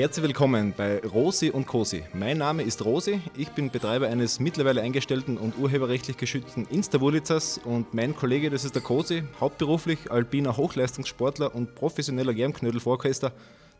[0.00, 2.02] herzlich willkommen bei Rosi und Cosi.
[2.14, 7.92] Mein Name ist Rosi, ich bin Betreiber eines mittlerweile eingestellten und urheberrechtlich geschützten Insta-Wulitzers und
[7.92, 13.32] mein Kollege, das ist der Cosi, hauptberuflich alpiner Hochleistungssportler und professioneller Germknödel-Vorkäster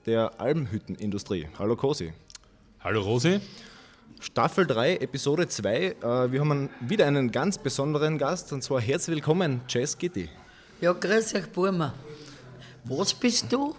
[0.04, 1.48] der Almhüttenindustrie.
[1.58, 2.12] Hallo Cosi.
[2.80, 3.40] Hallo Rosi.
[4.20, 5.72] Staffel 3, Episode 2.
[5.72, 10.28] Äh, wir haben wieder einen ganz besonderen Gast und zwar herzlich willkommen, Jess Gitti.
[10.82, 11.94] Ja, grüß euch, Burma.
[12.84, 13.74] Was bist du?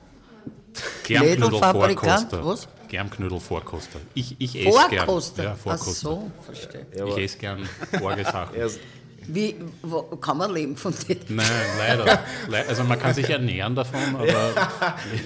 [1.04, 2.46] Germknödel-Vorkoster.
[2.46, 2.68] Was?
[2.88, 4.00] Germknödel-Vorkoster.
[4.14, 5.06] Ich, ich esse gern.
[5.06, 5.44] Vorkoster?
[5.44, 5.94] Ja, Ach Vorkoster.
[5.94, 6.86] so, verstehe.
[7.08, 7.68] Ich esse gern
[8.02, 8.56] Orgesachen.
[8.56, 8.80] Er ist-
[9.28, 11.18] Wie, wo, kann man leben von dem?
[11.30, 11.46] Nein,
[11.78, 12.20] leider.
[12.50, 14.28] Le- Also man kann sich ernähren davon, aber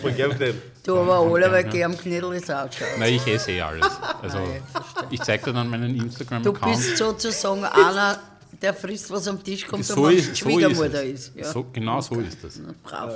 [0.02, 0.62] von Germknödel.
[0.84, 2.88] Du, aber alle, weil gern Knödel ist auch schon.
[3.00, 3.86] nein, ich esse eh alles.
[4.22, 5.08] Also verstehe.
[5.12, 6.76] ich zeige dir dann meinen Du Instagram-Account.
[6.76, 8.20] bist sozusagen einer,
[8.62, 11.28] der frisst, was am Tisch kommt, So und ist, so ist Schwiegermutter es.
[11.30, 11.36] ist.
[11.36, 11.46] Ja.
[11.52, 12.60] So, genau so ist das.
[12.84, 13.14] Brav.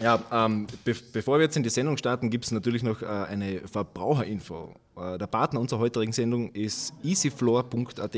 [0.00, 3.06] Ja, ähm, be bevor wir jetzt in die Sendung starten, gibt es natürlich noch äh,
[3.06, 4.74] eine Verbraucherinfo.
[4.96, 8.16] Äh, der Partner unserer heutigen Sendung ist easyfloor.at.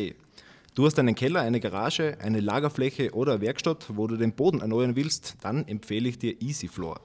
[0.75, 4.61] Du hast einen Keller, eine Garage, eine Lagerfläche oder eine Werkstatt, wo du den Boden
[4.61, 7.01] erneuern willst, dann empfehle ich dir Easyfloor.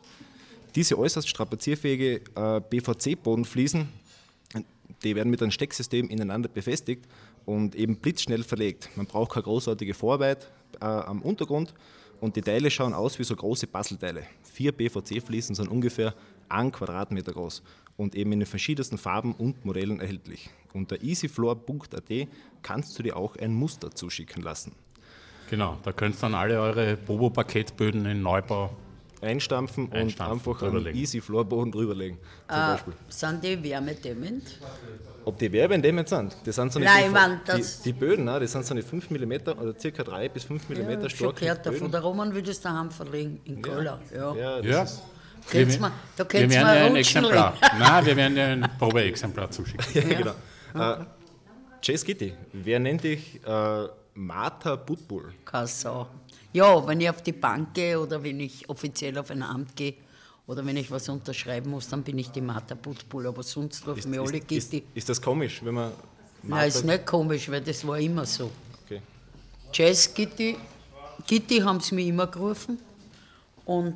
[0.76, 3.88] Diese äußerst strapazierfähige äh, PVC-Bodenfliesen,
[5.04, 7.06] die werden mit einem Stecksystem ineinander befestigt
[7.46, 8.90] und eben blitzschnell verlegt.
[8.96, 11.74] Man braucht keine großartige Vorarbeit äh, am Untergrund
[12.22, 14.24] und die Teile schauen aus wie so große Puzzleteile.
[14.44, 16.14] Vier PVC-Fliesen sind ungefähr
[16.50, 17.64] ein Quadratmeter groß
[17.98, 20.50] und eben in den verschiedensten Farben und Modellen erhältlich.
[20.74, 22.28] Unter easyfloor.at
[22.62, 24.74] kannst du dir auch ein Muster zuschicken lassen.
[25.50, 28.76] Genau, da könnt ihr dann alle eure Bobo-Paketböden in Neubau.
[29.22, 32.18] Einstampfen, Einstampfen, und einfach einen Easy-Floor-Boden drüberlegen.
[32.48, 32.94] Zum Äh, Beispiel.
[33.10, 34.60] sind die wärmedämmend?
[35.24, 36.36] Ob die Werbendämmen sind?
[36.46, 38.74] Das sind so eine Nein, die, Mann, die, das- die Böden, ne, das sind so
[38.76, 41.64] eine 5 mm oder circa 3 bis 5 mm Ja, starke gehört.
[41.64, 41.92] Böden.
[41.92, 44.00] Der Roman will das daheim verlegen, in Koller.
[44.14, 44.36] Ja.
[44.36, 44.84] Ja, Ja.
[44.84, 45.02] ist,
[45.52, 47.54] Wir- mal- da wir werden mal dir ein Exemplar.
[47.80, 50.12] Nein, wir werden dir ein Probeexemplar zuschicken.
[50.12, 50.18] ja,
[50.74, 50.92] genau.
[51.02, 51.06] Äh,
[51.84, 55.34] Chase Kitty, wer nennt dich äh, Martha Butbull?
[55.46, 56.08] Keine Sau.
[56.56, 59.96] Ja, wenn ich auf die Bank gehe oder wenn ich offiziell auf ein Amt gehe
[60.48, 63.28] oder wenn ich was unterschreiben muss, dann bin ich die Martha Butbull.
[63.28, 64.82] Aber sonst rufen mir alle ist, Gitti.
[64.94, 65.92] ist das komisch, wenn man
[66.44, 68.50] Nein, ist nicht komisch, weil das war immer so.
[68.86, 69.02] Okay.
[69.74, 70.56] Jazz Gitti,
[71.28, 72.80] Gitti haben sie mir immer gerufen.
[73.66, 73.96] Und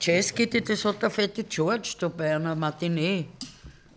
[0.00, 3.26] Jazz Gitti, das hat der fette George da bei einer Matinee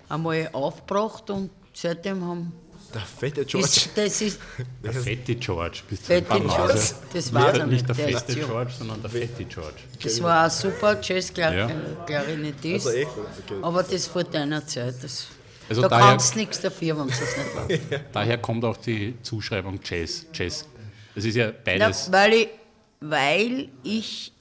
[0.09, 2.51] einmal aufgebracht und seitdem haben.
[2.94, 3.66] Der fette George.
[3.68, 4.40] Ist, das ist
[4.84, 5.79] Der fette George.
[5.90, 6.40] Bist du Fette?
[6.40, 6.74] George,
[7.13, 7.68] das er nicht.
[7.68, 8.35] nicht, der fette.
[8.35, 9.78] George, sondern der fette George.
[10.03, 11.00] Das war ein super Ja.
[11.02, 12.88] Jazz-Klarinettist.
[12.88, 13.07] Also echt?
[13.12, 13.59] Okay.
[13.62, 14.96] Aber das vor deiner Zeit.
[15.02, 15.28] Das,
[15.69, 17.19] Also da daher- kannst du nichts dafür, wenn du das
[17.69, 18.03] nicht weißt.
[18.13, 20.25] Daher kommt auch die Zuschreibung Jazz.
[20.34, 20.66] Jazz.
[21.16, 22.12] Es ist ja Na, beides.
[22.12, 22.50] weil, ich,
[23.00, 24.31] weil ich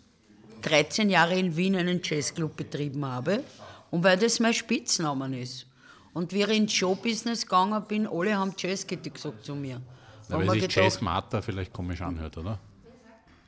[0.62, 3.43] 13 Jahre in Wien einen Jazzclub betrieben habe
[3.91, 5.67] und weil das mein Spitznamen ist.
[6.12, 9.81] Und wie ich ins Showbusiness gegangen bin, alle haben Jazzgitti gesagt zu mir.
[10.28, 12.59] Da hab weil sich Jazz Martha vielleicht komisch anhört, oder?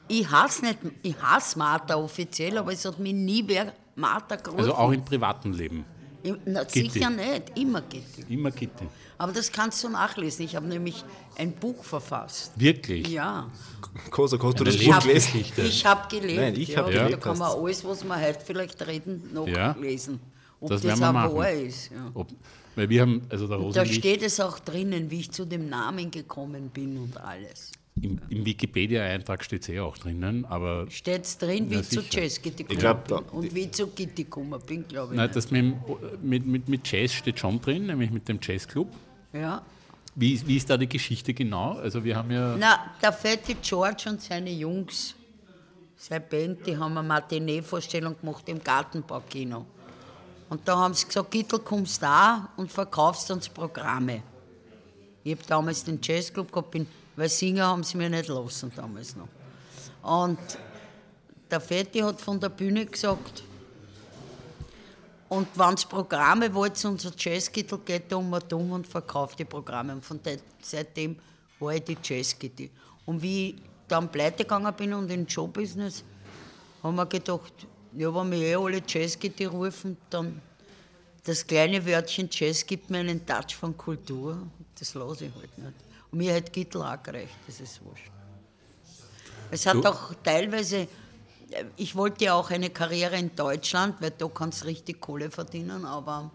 [0.08, 4.60] ich hasse nicht, ich hasse Martha offiziell, aber es hat mich nie wer Martha gerufen.
[4.60, 5.84] Also auch im privaten Leben.
[6.24, 8.24] Ich- Na, sicher nicht, immer Gitti.
[8.32, 8.86] Immer Gitti.
[9.18, 10.44] Aber das kannst du nachlesen.
[10.44, 11.04] Ich habe nämlich
[11.36, 12.52] ein Buch verfasst.
[12.56, 13.08] Wirklich.
[13.08, 13.48] Ja.
[14.10, 15.32] Kosa, hast du das Buch hab- gelesen?
[15.32, 15.62] Geschichte.
[15.62, 16.40] Ich habe gelebt.
[16.40, 19.72] Nein, ich ja, gelebt, Da kann man alles, was wir heute vielleicht reden, noch Ja.
[19.80, 20.20] lesen.
[20.62, 21.36] Ob Das das, werden wir machen.
[21.36, 21.90] wahr ist.
[21.90, 22.10] Ja.
[22.14, 22.28] Ob,
[22.76, 26.10] weil wir haben, also der Da steht es auch drinnen, wie ich zu dem Namen
[26.10, 27.72] gekommen bin und alles.
[28.00, 32.00] im, im Wikipedia-Eintrag steht es eh auch drinnen, aber Steht es drin, wie ich zu.
[32.10, 33.16] Jazz gekommen glaub, bin.
[33.18, 35.16] da- Und wie ich zu Gitti gekommen bin, glaube ich.
[35.18, 35.36] nein, nicht.
[35.36, 35.74] das mit,
[36.22, 38.88] mit, mit, mit Jazz steht schon drin, nämlich mit dem Jazzclub.
[39.32, 39.62] ja.
[40.14, 41.72] Wie, wie ist da die Geschichte genau?
[41.78, 45.14] Also wir haben ja, Na, der fette George und seine Jungs,
[45.96, 49.64] seine Band, die haben eine Matinee-Vorstellung gemacht im Gartenbaukino.
[50.52, 54.22] Und da haben sie gesagt, Gittel, kommst da und verkaufst uns Programme.
[55.24, 59.16] Ich habe damals den Jazzclub gehabt, bin, weil Singer haben sie mir nicht lassen damals
[59.16, 59.28] noch.
[60.02, 60.38] Und
[61.50, 63.44] der Fetti hat von der Bühne gesagt,
[65.30, 69.94] und wenn es Programme wollt, unser Jazzgittel geht um und um und verkauft die Programme.
[69.94, 71.16] Und von de, seitdem
[71.60, 72.70] war ich die Jazzgitti.
[73.06, 76.04] Und wie ich dann pleite gegangen bin und in Showbusiness,
[76.82, 77.54] haben wir gedacht,
[77.96, 80.40] ja, wenn mir eh alle Jazzgitti rufen, dann
[81.24, 84.38] das kleine Wörtchen Jazz gibt mir einen Touch von Kultur.
[84.78, 85.72] Das lasse ich halt nicht.
[86.10, 88.10] Und mir hat Gittel auch gerecht, das ist wurscht.
[89.50, 90.88] Es hat Du- auch teilweise,
[91.50, 95.30] äh, ich wollte ja auch eine Karriere in Deutschland, weil da kannst du richtig Kohle
[95.30, 96.30] verdienen, aber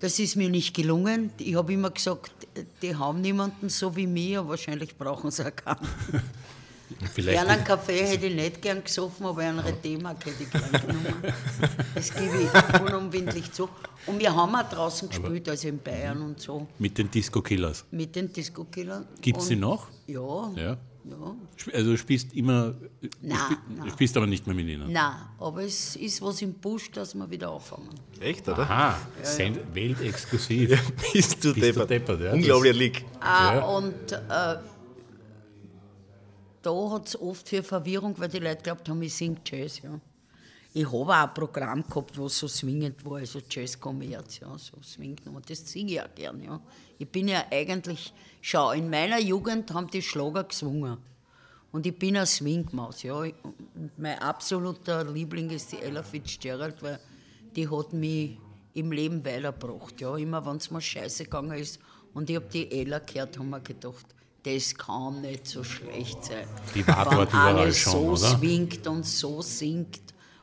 [0.00, 1.32] das ist mir nicht gelungen.
[1.38, 2.32] Ich habe immer gesagt,
[2.82, 5.78] die haben niemanden so wie mir, wahrscheinlich brauchen sie auch keinen.
[7.12, 10.70] Vielleicht Gern einen Kaffee hätte ich nicht gern gesoffen, aber einen Redemark hätte ich gern
[10.72, 11.06] genommen.
[11.94, 13.68] Das gebe ich unumwindlich zu.
[14.06, 17.84] Und wir haben auch draußen gespielt, also in Bayern und so, mit den Disco Killers.
[17.90, 19.06] mit den Disco-Killern.
[19.20, 19.88] Gibt es die Und- noch?
[20.06, 20.50] Ja.
[20.56, 20.62] Ja.
[21.04, 21.36] ja.
[21.72, 23.84] Also du spielst immer, du Nein, spiel- nein.
[23.86, 24.90] du spielst aber nicht mehr mit ihnen.
[24.92, 27.88] Nein, aber es ist was im Busch, dass wir wieder anfangen.
[28.20, 28.60] Echt, oder?
[28.62, 30.70] Aha, Send weltexklusiv.
[30.70, 30.78] Ja,
[31.12, 31.90] bist du Bist du deppert.
[31.90, 32.32] deppert, ja.
[32.32, 33.04] Unglaublicher Leak.
[33.20, 33.64] Ah, Ja.
[33.66, 34.56] Und äh,
[36.62, 39.82] da hat es oft für Verwirrung, weil die Leute glaubt haben, ich singe Jazz.
[39.82, 40.00] Ja.
[40.74, 44.80] Ich habe auch ein Programm gehabt, wo so swingend war, also Jazz Commerz, ja, so
[44.82, 45.26] swingend.
[45.26, 46.42] Und das singe ich auch gern.
[46.42, 46.60] Ja.
[46.98, 50.96] Ich bin ja eigentlich, schau, in meiner Jugend haben die Schlager gesungen.
[51.72, 53.02] Und ich bin eine Swingmaus.
[53.02, 53.22] Ja.
[53.96, 57.00] Mein absoluter Liebling ist die Ella Fitzgerald, weil
[57.54, 58.38] die hat mich
[58.74, 60.00] im Leben weitergebracht.
[60.00, 60.16] Ja.
[60.16, 61.80] Immer wenn es mir scheiße gegangen ist
[62.14, 64.06] und ich habe die Ella gehört, haben wir gedacht,
[64.42, 66.46] das kann nicht so schlecht sein.
[66.74, 68.38] Die war Wenn dort überall eine schon, so oder?
[68.38, 70.00] swingt und so singt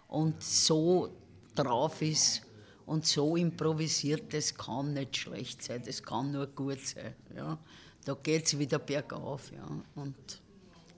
[0.08, 1.10] und so
[1.56, 2.42] drauf ist
[2.86, 7.14] und so improvisiert, das kann nicht schlecht sein, das kann nur gut sein.
[7.36, 7.58] Ja.
[8.06, 9.52] Da geht es wieder bergauf.
[9.52, 9.68] Ja.
[9.96, 10.42] Und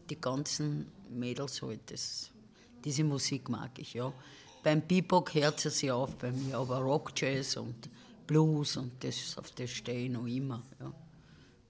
[0.09, 2.29] die ganzen Mädels halt, das,
[2.85, 3.95] diese Musik mag ich.
[3.95, 4.13] Ja.
[4.63, 7.89] Beim Bebop hört es sich auf bei mir, aber Rock, Jazz und
[8.27, 10.61] Blues und das, auf das stehe ich noch immer.
[10.79, 10.93] Ja.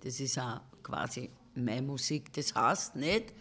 [0.01, 0.60] Das ist auch
[0.91, 2.33] quasi meine Musik.
[2.33, 3.33] Das heißt nicht,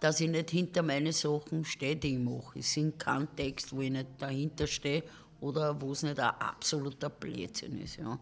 [0.00, 2.58] dass ich nicht hinter meine Sachen stehe, die ich mache.
[2.58, 5.02] Ich singe keinen Text, wo ich nicht dahinter stehe
[5.40, 7.96] oder wo es nicht ein absoluter Blödsinn ist.
[7.96, 8.18] Ja.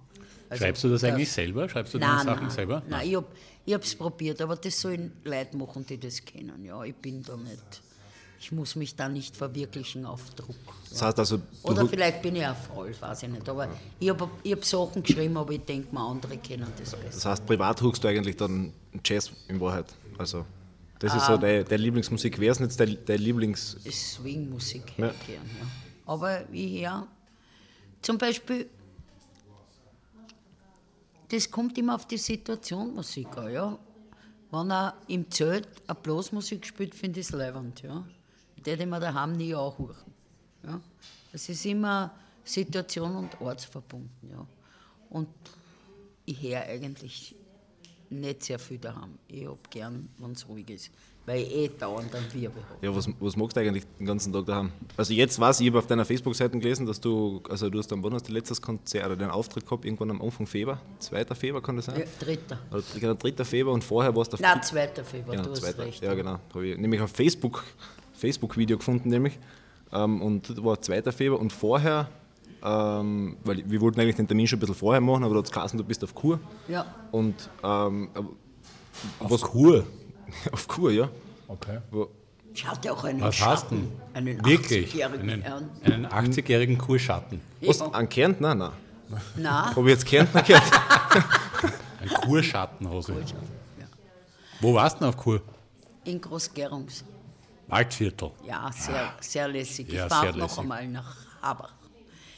[0.49, 1.69] Also Schreibst du das eigentlich selber?
[1.69, 2.83] Schreibst du deine Nein, Sachen nein, selber?
[2.89, 3.09] Nein,
[3.65, 6.65] ich habe es probiert, aber das sollen Leute machen, die das kennen.
[6.65, 7.83] Ja, ich bin da nicht.
[8.43, 10.57] Ich muss mich da nicht verwirklichen auf Druck.
[10.91, 13.49] Das heißt also, Oder vielleicht bin ich auch faul, weiß ich nicht.
[13.49, 13.69] Aber
[14.01, 17.05] ich habe hab Sachen geschrieben, aber ich denke mal, andere kennen das besser.
[17.05, 18.73] das heißt, privat huckst du eigentlich dann
[19.05, 19.95] Jazz in Wahrheit.
[20.19, 20.45] Also,
[20.99, 22.41] das ist so deine, deine Lieblingsmusik.
[22.41, 23.77] Wer ist denn jetzt dein, dein Lieblings...
[23.89, 25.15] Swing-Musik Ja.
[25.25, 25.47] gern.
[25.61, 25.67] Ja.
[26.07, 27.07] Aber ich ja,
[28.01, 28.69] zum Beispiel,
[31.29, 33.53] das kommt immer auf die Situation Musik an.
[33.53, 33.79] Ja.
[34.51, 37.83] Wenn er im Zelt eine Blasmusik spielt, finde ich es leibend.
[37.83, 38.05] Ja.
[38.63, 39.97] Das hätte ich mir daheim nie anhören.
[40.65, 40.81] Ja.
[41.33, 42.11] Es ist immer
[42.45, 44.11] Situation und ortsverbunden.
[44.31, 44.47] Ja.
[45.11, 45.29] Und
[46.25, 47.35] ich höre eigentlich
[48.11, 49.19] nicht sehr viel daheim.
[49.29, 50.91] Ich habe gern, wenn es ruhig ist,
[51.25, 52.85] weil ich eh dauernd einen Wirbel habe.
[52.87, 54.71] Ja, was, was magst du eigentlich den ganzen Tag daheim?
[54.97, 57.93] Also jetzt weiß ich, ich habe auf deiner Facebook-Seite gelesen, dass du, also du hast
[57.93, 61.25] am wann hast du letztes Konzert oder deinen Auftritt gehabt, irgendwann am Anfang Februar, 2.
[61.35, 62.01] Februar kann das sein?
[62.01, 62.59] Ja, dritter.
[62.71, 63.45] Oder genau, 3.
[63.45, 64.89] Februar und vorher warst du auf Nein, 2.
[65.05, 65.85] Februar, Genau, du hast zweiter.
[65.85, 66.03] recht.
[66.03, 66.39] Ja, genau.
[66.55, 67.65] Nämlich auf Facebook
[68.23, 69.39] Facebook-Video gefunden, nämlich.
[69.93, 71.03] Ähm, und das war 2.
[71.13, 72.09] Februar und vorher,
[72.65, 75.47] ähm, weil wir wollten eigentlich den Termin schon ein bisschen vorher machen, aber da hat
[75.47, 76.39] es geheißen, du bist auf Kur.
[76.69, 78.09] Ja, Und ähm,
[79.19, 79.85] Auf Kur?
[80.53, 81.09] auf Kur, ja.
[81.49, 81.79] Okay.
[81.91, 82.09] Wo,
[82.55, 84.93] ich hatte auch einen Was hast du Schatten, einen Wirklich?
[84.95, 87.41] 80-jährigen Einen, einen 80-jährigen Kurschatten.
[87.61, 87.87] was, Ja.
[87.89, 88.55] an Kärntner?
[88.55, 88.71] Nein.
[89.37, 89.47] Nein,
[89.77, 90.63] Habe ich jetzt Kärntner gehört?
[92.01, 93.13] Ein Kurschatten hast du.
[93.13, 93.21] ja.
[94.61, 95.41] Wo warst du denn auf Kur?
[96.05, 97.05] in Großgerungs.
[97.73, 98.31] Waldviertel.
[98.47, 99.91] Ja, sehr, sehr lässig.
[99.91, 101.73] Ja, ich fahre noch einmal nach Habach.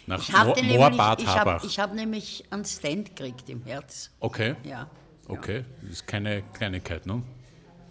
[0.07, 1.65] Nach Ich habe Habach.
[1.65, 4.11] ich hab nämlich einen Stand gekriegt im Herz.
[4.21, 4.55] Okay.
[4.63, 4.89] Ja.
[5.27, 5.65] Okay.
[5.83, 7.23] Das ist keine Kleinigkeit, ne?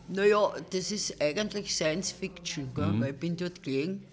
[0.07, 2.87] Naja, das ist eigentlich Science Fiction, gell?
[2.87, 3.01] Mhm.
[3.01, 4.05] weil ich bin dort gelegen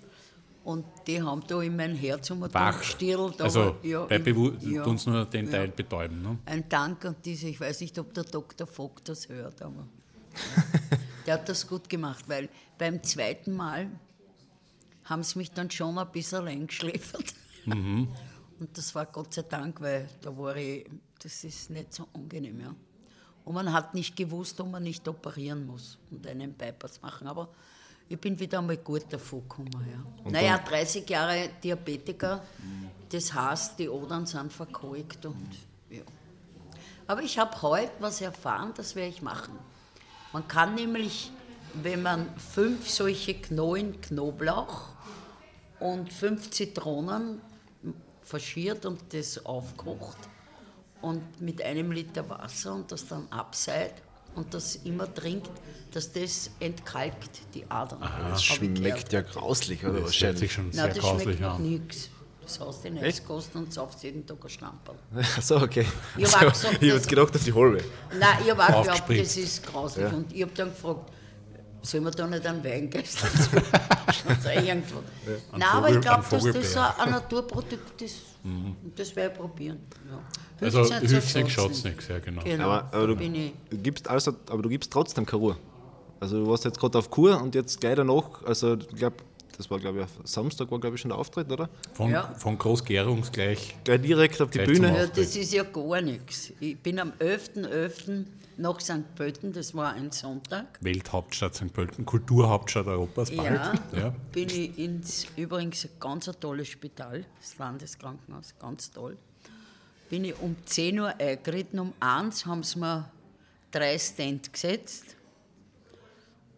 [0.64, 2.78] und die haben da in mein Herz um Wach.
[2.78, 3.40] gestirrt.
[3.40, 4.84] Also, ja, ja.
[4.84, 5.52] uns nur den Ja.
[5.52, 6.38] Teil betäuben, ne?
[6.46, 8.66] Ein Dank an diese, ich weiß nicht, ob der Dr.
[8.66, 9.87] Vogt das hört, aber
[11.26, 12.49] der hat das gut gemacht, weil
[12.80, 13.90] beim zweiten Mal
[15.04, 17.34] haben sie mich dann schon ein bisschen eingeschläfert.
[17.66, 18.08] Mhm.
[18.58, 20.87] Und das war Gott sei Dank, weil da war ich,
[21.22, 22.75] das ist nicht so angenehm, ja.
[23.44, 27.49] Und man hat nicht gewusst, ob man nicht operieren muss und einen Bypass machen, aber
[28.06, 30.30] ich bin wieder einmal gut davon gekommen, ja.
[30.30, 32.42] Naja, 30 Jahre Diabetiker,
[33.08, 35.49] das heißt, die Odern sind verkalkt und
[35.88, 36.02] ja.
[37.06, 39.58] Aber ich habe heute was erfahren, das werde ich machen.
[40.32, 41.32] Man kann nämlich,
[41.82, 44.88] wenn man fünf solche Knollen Knoblauch
[45.78, 47.40] und fünf Zitronen
[48.22, 50.18] faschiert und das aufkocht
[51.00, 53.94] und mit einem Liter Wasser und das dann abseit
[54.36, 55.50] und das immer trinkt,
[55.92, 58.00] dass das entkalkt die Adern.
[58.00, 58.10] Das
[58.50, 59.94] Hab ich schmeckt ja grauslich, oder?
[59.94, 60.38] Das Wahrscheinlich.
[60.40, 61.62] sich schon Nein, sehr das grauslich schmeckt nach an.
[61.62, 62.10] nichts.
[62.42, 64.96] Das hast du in Eiskosten und saufst jeden Tag ein Stamperl.
[65.36, 65.86] Achso, okay.
[66.16, 67.82] Ich Also, hab habe das- jetzt gedacht, auf die halbe.
[68.18, 70.04] Nein, ich habe auch geglaubt, das ist grauslich.
[70.04, 70.10] Ja.
[70.16, 71.12] Und ich habe dann gefragt,
[71.82, 73.18] sollen wir da nicht einen Weingeist
[74.54, 75.02] irgendwas.
[75.52, 78.16] Nein, aber ich Vogel- glaube, dass das so ein Naturprodukt ist.
[78.44, 79.78] Und das werde ich probieren.
[80.10, 80.18] Ja.
[80.66, 82.42] Also hilft nichts, schaut's schaut's nichts, ja genau.
[82.42, 83.52] Genau, Aber, aber, du bin ich.
[83.82, 85.56] gibst also, aber du gibst trotzdem keine Ruhe.
[86.20, 89.16] Also du warst jetzt gerade auf Kur und jetzt gleich danach, also ich glaube,
[89.56, 91.68] das war glaube ich auf Samstag war glaube ich schon der Auftritt, oder?
[91.94, 92.32] Von, Ja.
[92.34, 93.75] von Großgerungs gleich.
[93.84, 94.88] Gleich direkt auf die Bühne.
[94.96, 96.52] Ja, das ist ja gar nichts.
[96.60, 98.25] Ich bin am 11.11.
[98.57, 99.14] nach St.
[99.14, 100.78] Pölten, das war ein Sonntag.
[100.80, 101.73] Welthauptstadt St.
[101.73, 103.50] Pölten, Kulturhauptstadt Europas bald.
[103.50, 104.14] Ja, Ja.
[104.33, 109.16] bin ich ins, übrigens ein ganz ein tolles Spital, das Landeskrankenhaus, ganz toll.
[110.09, 113.11] Bin ich um 10 Uhr eingeritten, um 1 haben sie mir
[113.71, 115.16] drei Stand gesetzt.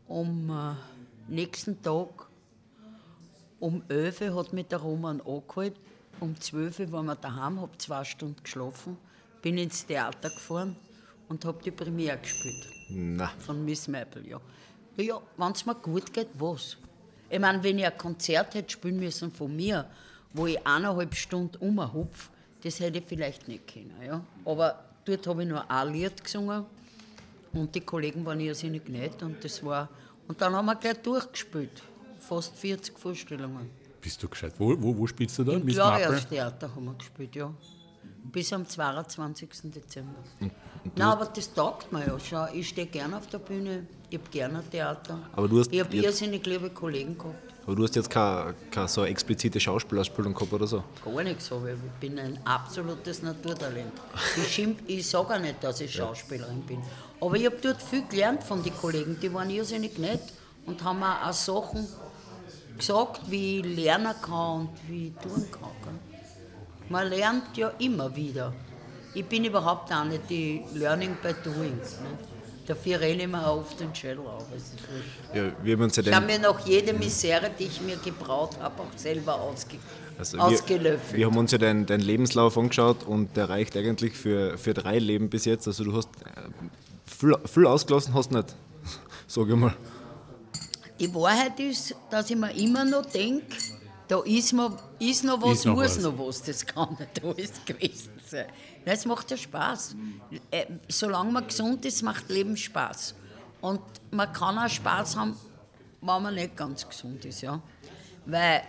[0.09, 2.29] Am äh, nächsten Tag
[3.61, 5.75] um 11 Uhr hat mich der Roman angeholt.
[6.21, 8.97] Um 12 Uhr waren wir daheim, habe zwei Stunden geschlafen,
[9.43, 10.77] bin ins Theater gefahren
[11.33, 14.41] und habe die Premiere gespielt Na, von Miss Maple, ja.
[14.99, 16.77] Ja, wenn es mir gut geht, was?
[17.31, 19.89] Ich meine, wenn ich ein Konzert hätte spielen müssen von mir,
[20.35, 22.29] wo ich eineinhalb Stunden umhupf,
[22.62, 24.23] das hätte ich vielleicht nicht können, ja.
[24.45, 26.67] Aber dort habe ich nur ein Lied gesungen
[27.55, 29.89] und die Kollegen waren irrsinnig nett und das war...
[30.29, 31.83] Und dann haben wir gleich durchgespielt.
[32.21, 33.71] Fast 40 Vorstellungen.
[34.03, 34.53] Bist du gescheit?
[34.59, 35.53] Wo, wo, wo spielst du da?
[35.53, 36.03] Im Miss Marple?
[36.03, 37.53] Glorias-Theater haben wir gespielt, ja.
[38.25, 39.49] Bis am 22.
[39.64, 40.14] Dezember.
[40.41, 42.49] Nein, aber das taugt mir ja schon.
[42.55, 45.19] Ich stehe gerne auf der Bühne, ich habe gerne Theater.
[45.33, 47.37] Aber du hast ich habe irrsinnig liebe Kollegen gehabt.
[47.64, 50.85] aber du hast jetzt keine, keine so explizite Schauspielausbildung gehabt oder so.
[51.05, 51.76] Gar nichts habe ich.
[51.76, 53.93] Ich bin ein absolutes Naturtalent.
[54.37, 56.83] Ich, schimpf, ich sage auch nicht, dass ich Schauspielerin bin.
[57.21, 59.19] Aber ich habe dort viel gelernt von den Kollegen.
[59.21, 60.23] Die waren irrsinnig nett
[60.67, 61.87] und haben mir auch Sachen
[62.76, 66.12] gesagt, wie ich lernen kann und wie ich tun kann.
[66.89, 68.53] Man lernt ja immer wieder.
[69.15, 71.77] Ich bin überhaupt auch nicht die Learning by Doing.
[71.77, 72.33] Nicht?
[72.67, 74.47] Dafür renne ich mir oft den Schädel auf.
[75.35, 78.57] Ja, wir haben uns ja Ich habe mir noch jede Misere, die ich mir gebraut
[78.61, 79.79] habe, auch selber ausge
[80.19, 81.15] also wir, ausgelöffelt.
[81.15, 84.99] wir haben uns ja deinen dein Lebenslauf angeschaut und der reicht eigentlich für, für drei
[84.99, 85.67] Leben bis jetzt.
[85.67, 86.49] Also du hast äh,
[87.05, 88.55] viel, viel ausgelassen, hast nicht.
[89.27, 89.75] Sag ich mal.
[91.01, 93.57] Die Wahrheit ist, dass ich mir immer noch denke,
[94.09, 95.99] da ist, mir, ist noch was, Ist noch muss was.
[96.01, 96.43] noch was.
[96.43, 98.47] Das kann nicht alles gewesen sein.
[98.85, 99.97] Nein, Es macht ja Spaß.
[100.51, 103.15] Äh, Solange man gesund ist, macht Leben Spaß.
[103.61, 103.81] Und
[104.11, 105.37] man kann auch Spaß haben,
[106.01, 107.43] wenn man nicht ganz gesund ist.
[107.43, 107.61] Ja?
[108.27, 108.63] Weil,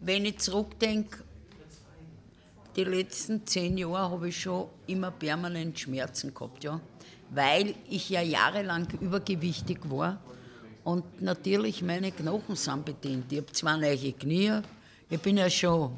[0.00, 1.22] wenn ich zurückdenke,
[2.76, 6.80] die letzten zehn Jahre habe ich schon immer permanent Schmerzen gehabt, ja.
[7.30, 10.20] Weil ich ja jahrelang übergewichtig war
[10.84, 13.32] und natürlich meine Knochen sind bedient.
[13.32, 14.60] Ich habe zwei neue Knie.
[15.10, 15.96] Ich bin ja schon,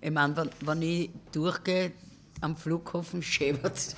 [0.00, 1.92] ich meine, wenn, wenn ich durchgehe
[2.40, 3.94] am Flughafen schäbert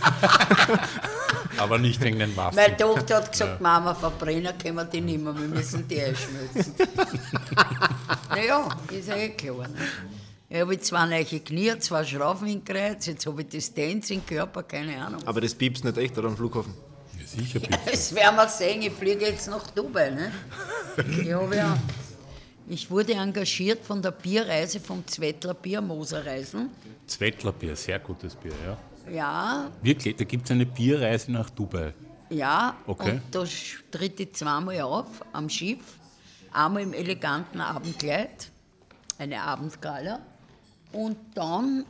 [1.58, 2.56] Aber nicht wegen den Waffen.
[2.56, 6.74] Meine Tochter hat gesagt, Mama, Verbrenner können wir die nicht mehr, wir müssen die einschmelzen.
[8.28, 9.68] naja, ist ja eh klar.
[9.68, 9.74] Ne?
[10.48, 14.62] Ich habe zwei neue Knie, zwei Schrauben im Kreuz, jetzt habe ich Distanz im Körper,
[14.62, 15.22] keine Ahnung.
[15.26, 16.74] Aber das piepst nicht echt, oder am Flughafen?
[17.36, 17.78] Sicher, bitte.
[17.90, 20.10] Das werden wir sehen, ich fliege jetzt nach Dubai.
[20.10, 20.32] Ne?
[21.10, 21.76] Ich, ja,
[22.68, 26.70] ich wurde engagiert von der Bierreise vom Zwettler Biermoser Reisen.
[27.06, 28.76] Zwettlerbier, sehr gutes Bier, ja.
[29.12, 31.92] Ja, Wirklich, da gibt es eine Bierreise nach Dubai.
[32.28, 33.12] Ja, Okay.
[33.12, 33.44] und da
[33.92, 35.78] tritt ich zweimal auf am Schiff.
[36.52, 38.48] Einmal im eleganten Abendkleid,
[39.18, 40.18] eine Abendgala,
[40.92, 41.84] und dann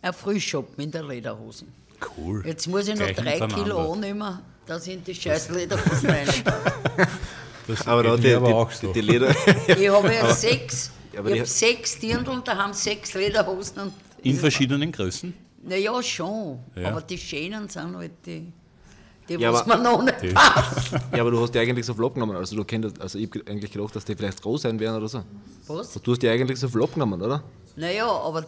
[0.00, 1.68] ein Frühschoppen in der Lederhosen.
[2.16, 2.42] Cool.
[2.46, 3.46] Jetzt muss ich noch Gleich drei.
[3.48, 4.38] Kilo annehmen,
[4.78, 6.28] ich in die scheiß Lederhosen rein.
[7.86, 8.88] Aber da die, aber die, auch so.
[8.92, 9.30] die, die Leder.
[9.68, 13.78] Ich habe ja sechs, aber ich die- habe sechs Dirndl, da haben sechs Lederhosen.
[13.82, 15.32] Und In verschiedenen Größen?
[15.62, 16.88] naja, schon, Ja.
[16.88, 18.52] aber die schönen sind halt die,
[19.28, 20.90] die Ja, was aber- man noch nicht Die- passt.
[21.12, 22.36] ja, aber du hast ja eigentlich so viel abgenommen.
[22.36, 25.08] Also, du kennst, also ich habe eigentlich gedacht, dass die vielleicht groß sein werden oder
[25.08, 25.22] so.
[25.68, 25.92] Was?
[25.92, 27.44] Du hast ja eigentlich so viel abgenommen, oder?
[27.76, 28.44] Naja, aber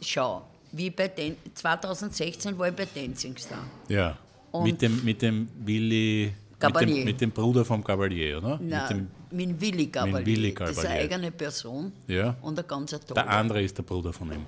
[0.00, 0.42] schau,
[0.72, 3.58] wie bei Dan 2016 war ich bei Dancing Star.
[3.88, 4.16] Ja.
[4.54, 6.32] Und- Mit dem, mit dem Willi.
[6.62, 8.58] Mit dem, mit dem Bruder vom Gabalier, oder?
[8.62, 10.24] Nein, Mit dem, mit Willi Gabalier.
[10.24, 12.36] Willi Das ist eine eigene Person Ja.
[12.40, 13.28] und ein ganzer der Tag.
[13.28, 14.46] andere ist der Bruder von ihm.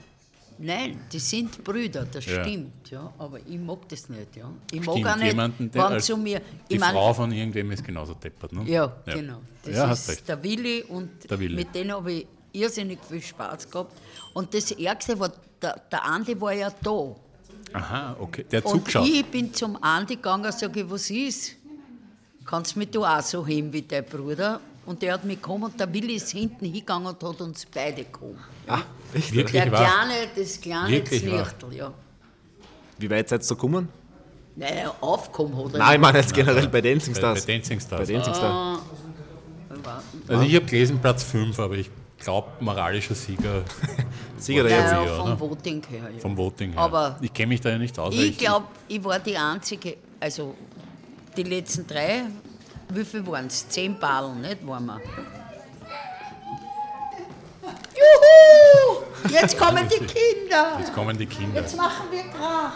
[0.58, 2.42] Nein, die sind Brüder, das Ja.
[2.44, 4.36] stimmt, ja, aber ich mag das nicht.
[4.36, 4.48] Ja.
[4.70, 6.40] Ich mag Stimmt, auch nicht, jemanden, der zu mir...
[6.70, 8.62] Die mein, Frau von irgendwem ist genauso deppert, ne?
[8.64, 9.40] Ja, genau.
[9.64, 10.28] Das ja, ist recht.
[10.28, 11.56] der Willi und Der Willi.
[11.56, 13.92] mit denen habe ich irrsinnig viel Spaß gehabt.
[14.32, 17.14] Und das Ärgste war, der, der Andi war ja da.
[17.72, 18.44] Aha, okay.
[18.50, 19.06] Der hat Und zugeschaut.
[19.08, 21.52] ich bin zum Andi gegangen und sage, was ist?
[22.44, 24.60] Kannst mich du auch so heben wie dein Bruder?
[24.86, 28.04] Und der hat mich gekommen und der Willi ist hinten hingegangen und hat uns beide
[28.04, 28.38] gekommen.
[28.68, 28.82] Ah,
[29.12, 29.32] echt?
[29.34, 29.84] Wirklich Der wahr?
[29.84, 31.02] kleine, das kleine?
[31.02, 31.92] Znirchtel, ja.
[32.98, 33.88] Wie weit seid ihr so gekommen?
[34.54, 35.78] Naja, aufgekommen hat er.
[35.80, 37.44] Nein, ich meine jetzt generell bei Dancing Bei, Stars.
[37.44, 38.06] bei Dancing Stars.
[38.06, 38.78] Bei Dancing Stars.
[39.82, 43.64] War- Also ich habe gelesen Platz 5, aber ich glaube moralischer Sieger
[44.38, 44.92] Sieger der Ja, jetzt.
[44.92, 45.40] ja, ja, vom oder?
[45.40, 46.10] Voting her.
[46.14, 46.20] Ja.
[46.20, 46.80] vom Voting her.
[46.80, 48.14] Aber ich kenne mich da ja nicht aus.
[48.14, 50.54] Ich glaube, ich war die Einzige, also
[51.36, 52.24] die letzten drei,
[52.90, 53.68] wie viel waren es?
[53.68, 54.66] Zehn Ballen, nicht?
[54.66, 55.00] Waren wir.
[57.94, 59.32] Juhu!
[59.32, 60.76] Jetzt kommen die Kinder!
[60.78, 61.60] Jetzt kommen die Kinder.
[61.60, 62.72] Jetzt machen wir Krach!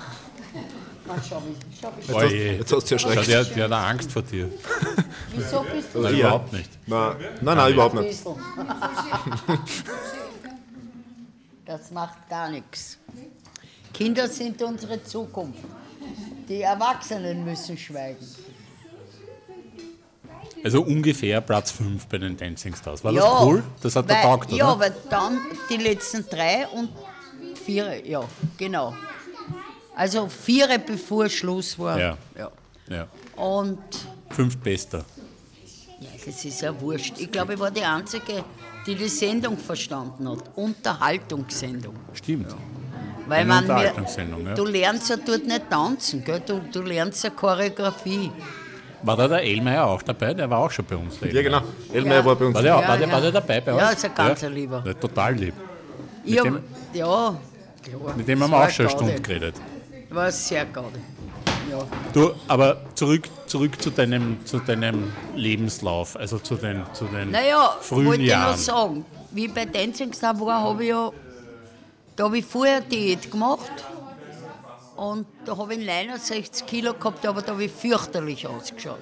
[1.28, 2.32] Schau ich, schau ich.
[2.58, 3.56] Jetzt hast du ja Schau, erschreckt.
[3.56, 4.48] der, der hat Angst vor dir.
[5.34, 6.70] Wieso bist du Nein, überhaupt nicht.
[6.86, 8.20] Nein, nein, nein überhaupt nicht.
[11.70, 12.98] Das macht gar nichts.
[13.94, 15.60] Kinder sind unsere Zukunft.
[16.48, 18.26] Die Erwachsenen müssen schweigen.
[20.64, 23.04] Also ungefähr Platz 5 bei den Dancing Stars.
[23.04, 23.62] War Ja, das cool?
[23.80, 24.56] Das hat weil, der taugt, oder?
[24.56, 25.38] Ja, weil dann
[25.70, 26.90] die letzten drei und
[27.64, 28.24] vier, ja,
[28.58, 28.92] genau.
[29.94, 32.00] Also vier, bevor Schluss war.
[32.00, 32.18] Ja.
[32.36, 32.50] ja.
[32.88, 33.06] ja.
[33.36, 33.78] Und
[34.30, 35.04] Fünf Bester.
[36.00, 37.14] ja, das ist ja wurscht.
[37.18, 38.44] Ich glaube, ich war die Einzige,
[38.86, 40.38] die die Sendung verstanden hat.
[40.56, 41.94] Unterhaltungssendung.
[42.14, 42.54] Stimmt.
[43.26, 44.54] Weil Eine man mir, Unterhaltungssendung, ja.
[44.54, 46.42] du lernst ja dort nicht tanzen, gell?
[46.44, 48.30] Du, du lernst ja Choreografie.
[49.02, 50.34] War da der Elmeier auch dabei?
[50.34, 51.18] Der war auch schon bei uns.
[51.20, 51.60] der Ja, genau.
[51.92, 52.54] Elmeier war bei uns.
[52.54, 53.12] War der, Ja, war, der, ja.
[53.14, 53.78] war der dabei bei euch?
[53.80, 54.80] Ja, ist ein ganz ein Lieber.
[54.80, 55.54] Der, total lieb.
[56.24, 56.58] Ja, dem-
[56.92, 57.34] ja,
[57.82, 58.14] klar.
[58.16, 58.96] Mit dem haben Das wir auch schon eine.
[58.96, 59.54] Stunde geredet.
[60.10, 60.84] War sehr geil.
[61.70, 61.86] Ja.
[62.12, 67.76] Du, aber zurück, zurück zu, deinem, zu deinem Lebenslauf, also zu den, zu den Naja,
[67.80, 68.56] frühen wollte ich Jahren.
[68.58, 71.12] sagen, wie ich bei Dancing Star war, habe ich ja,
[72.16, 73.70] da habe ich vorher Diät gemacht
[74.96, 78.98] und da habe ich 69 Kilo gehabt, aber da habe ich fürchterlich ausgeschaut.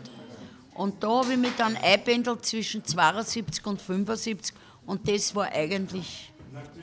[0.75, 4.55] Und da habe ich mich dann eingependelt zwischen 72 und 75
[4.87, 6.33] und das war eigentlich,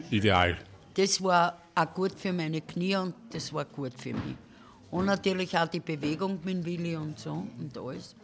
[0.09, 0.57] Ideal.
[0.95, 4.35] das war auch gut für meine Knie und das war gut für mich.
[4.95, 8.15] Und natürlich auch die Bewegung mit dem Willi und so und alles.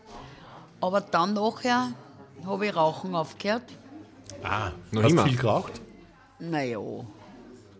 [0.79, 1.91] Aber dann nachher
[2.45, 3.63] habe ich Rauchen aufgehört.
[4.41, 5.23] Ah, Noch hast immer?
[5.23, 5.81] du viel geraucht?
[6.39, 6.79] Naja,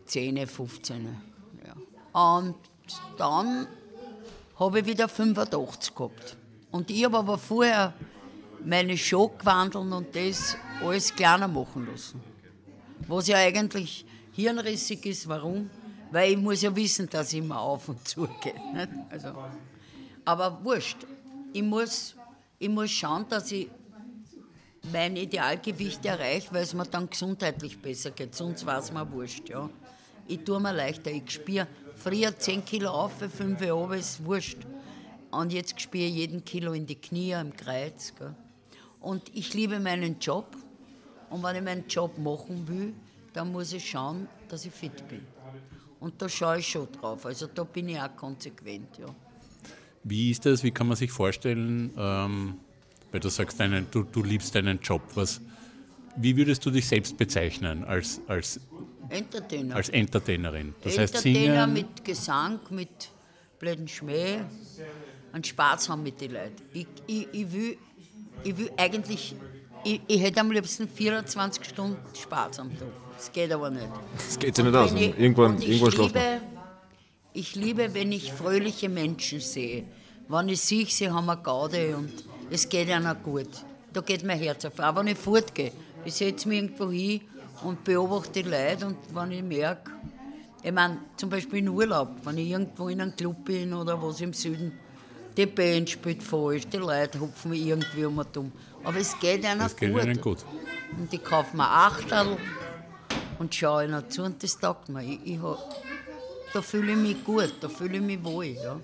[0.08, 1.08] 10, 15.
[1.66, 2.22] Ja.
[2.22, 2.56] Und
[3.18, 3.66] dann
[4.60, 6.36] habe ich wieder 85 gehabt.
[6.72, 7.94] Und ich habe aber vorher
[8.66, 12.22] meine Show gewandelt und das alles kleiner machen lassen.
[13.08, 15.30] Was ja eigentlich hirnrissig ist.
[15.30, 15.70] Warum?
[16.12, 18.54] Weil ich muss ja wissen, dass ich immer auf und zu gehe.
[18.74, 18.90] nicht?
[19.10, 19.34] Also,
[20.26, 20.98] aber wurscht.
[21.54, 22.16] Ich muss,
[22.60, 23.70] ich muss schauen, dass ich
[24.92, 28.36] mein Idealgewicht erreiche, weil es mir dann gesundheitlich besser geht.
[28.36, 29.50] Sonst war es mir wurscht.
[29.50, 29.70] Ja.
[30.28, 31.12] Ich tue mir leichter.
[31.12, 34.58] Ich spüre früher 10 Kilo auf, 5 runter, ist wurscht.
[35.32, 38.14] Und jetzt spüre ich jeden Kilo in die Knie, im Kreuz.
[38.18, 38.36] Gell.
[39.00, 40.58] Und ich liebe meinen Job.
[41.30, 42.94] Und wenn ich meinen Job machen will,
[43.34, 45.26] dann muss ich schauen, dass ich fit bin.
[46.02, 47.26] Und da schaue ich schon drauf.
[47.26, 48.98] Also da bin ich auch konsequent.
[48.98, 49.06] Ja.
[50.04, 50.64] Wie ist das?
[50.64, 52.56] Wie kann man sich vorstellen, ähm,
[53.12, 55.04] weil du sagst, deinen, du, du liebst deinen Job.
[55.14, 55.40] Was,
[56.16, 58.60] wie würdest du dich selbst bezeichnen als, als,
[59.10, 59.76] Entertainer.
[59.76, 60.74] als Entertainerin?
[60.82, 63.12] Das heißt Entertainer singen, mit Gesang, mit
[63.60, 64.40] blöden Schmäh
[65.34, 66.64] und Spaß haben mit den Leuten.
[66.74, 67.78] Ich, ich, ich, will,
[68.44, 69.36] ich will eigentlich,
[69.84, 72.90] ich, ich hätte am liebsten 24 Stunden Spaß am Tag.
[73.22, 73.88] Das geht aber nicht.
[74.18, 74.92] Das geht sich nicht aus.
[74.94, 76.14] Ich- Irgendwann, irgendwann schlafen.
[76.16, 76.42] liebe,
[77.34, 79.84] ich liebe, wenn ich fröhliche Menschen sehe.
[80.28, 82.12] Wenn ich sehe, sie haben eine Gaude und
[82.50, 83.50] es geht ihnen gut.
[83.94, 84.80] Da geht mein Herz auf.
[84.80, 85.72] Auch wenn ich fortgehe.
[86.04, 87.22] Ich setze mich irgendwo hin
[87.64, 89.92] und beobachte die Leute und wenn ich merke,
[90.64, 94.20] ich meine, zum Beispiel in Urlaub, wenn ich irgendwo in einem Club bin oder was
[94.22, 94.72] im Süden,
[95.38, 98.52] die Band spielt falsch, die Leute hupfen irgendwie um und um.
[98.84, 100.04] Aber es geht ihnen das geht gut.
[100.04, 100.40] ihnen gut.
[100.98, 102.36] Und ich kaufe mir Achterl
[103.42, 105.04] und schaue ihnen zu und das taugt mir.
[105.04, 105.58] Ich, ich hab,
[106.54, 108.46] da fühle ich mich gut, da fühle ich mich wohl.
[108.46, 108.80] Ja.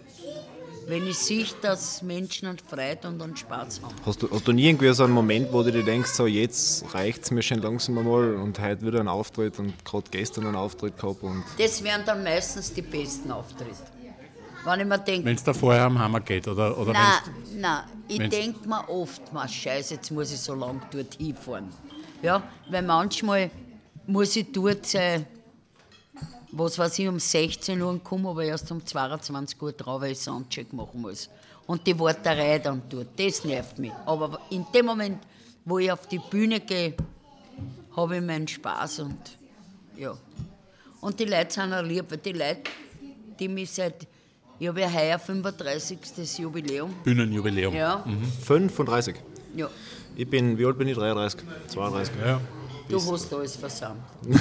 [0.87, 3.93] Wenn ich sehe, dass Menschen an Freude und an Spaß haben.
[4.05, 6.85] Hast du, hast du nie irgendwie so einen Moment, wo du dir denkst, so jetzt
[6.93, 10.55] reicht es mir schon langsam einmal und heute wieder ein Auftritt und gerade gestern einen
[10.55, 13.75] Auftritt gehabt und Das wären dann meistens die besten Auftritte.
[14.63, 17.49] Wenn ich mir denke, wenn es da vorher am Hammer geht oder, oder nein, wenn's-
[17.55, 21.67] nein, ich denke mir oft, mal Scheiße, jetzt muss ich so lang dort hinfahren.
[22.21, 23.51] Ja, weil manchmal
[24.07, 25.25] muss ich dort sein,
[26.51, 30.13] was weiß ich, um 16 Uhr und komme aber erst um 22 Uhr drauf, weil
[30.13, 31.29] ich Soundcheck machen muss.
[31.67, 33.91] Und die Warterei dann dort, das nervt mich.
[34.05, 35.19] Aber in dem Moment,
[35.65, 36.93] wo ich auf die Bühne gehe,
[37.95, 39.37] habe ich meinen Spaß und
[39.97, 40.15] ja.
[41.01, 42.61] Und die Leute sind auch lieb, weil die Leute,
[43.39, 44.07] die mich seit,
[44.59, 46.39] ich habe ja heuer 35.
[46.39, 46.93] Jubiläum.
[47.03, 47.73] Bühnenjubiläum.
[47.73, 48.03] Ja,
[48.45, 49.15] 35.
[49.55, 49.69] ja.
[50.15, 50.95] Ich bin, wie alt bin ich?
[50.95, 52.15] 33, 32.
[52.25, 52.41] Ja,
[52.89, 54.03] Du hast alles versammelt.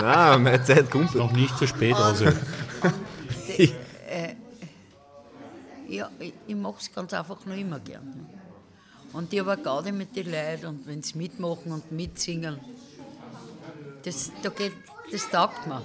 [0.00, 1.14] Nein, meine Zeit kommt.
[1.14, 2.08] noch nicht zu spät, Ah.
[3.48, 3.74] Rosi.
[5.88, 8.26] Ja, ich, ich mache es ganz einfach noch immer gern.
[8.32, 9.18] Ja.
[9.18, 12.58] Und ich habe auch Gaudi mit den Leuten und wenn sie mitmachen und mitsingen,
[14.02, 14.72] das, da geht,
[15.10, 15.82] das taugt mir.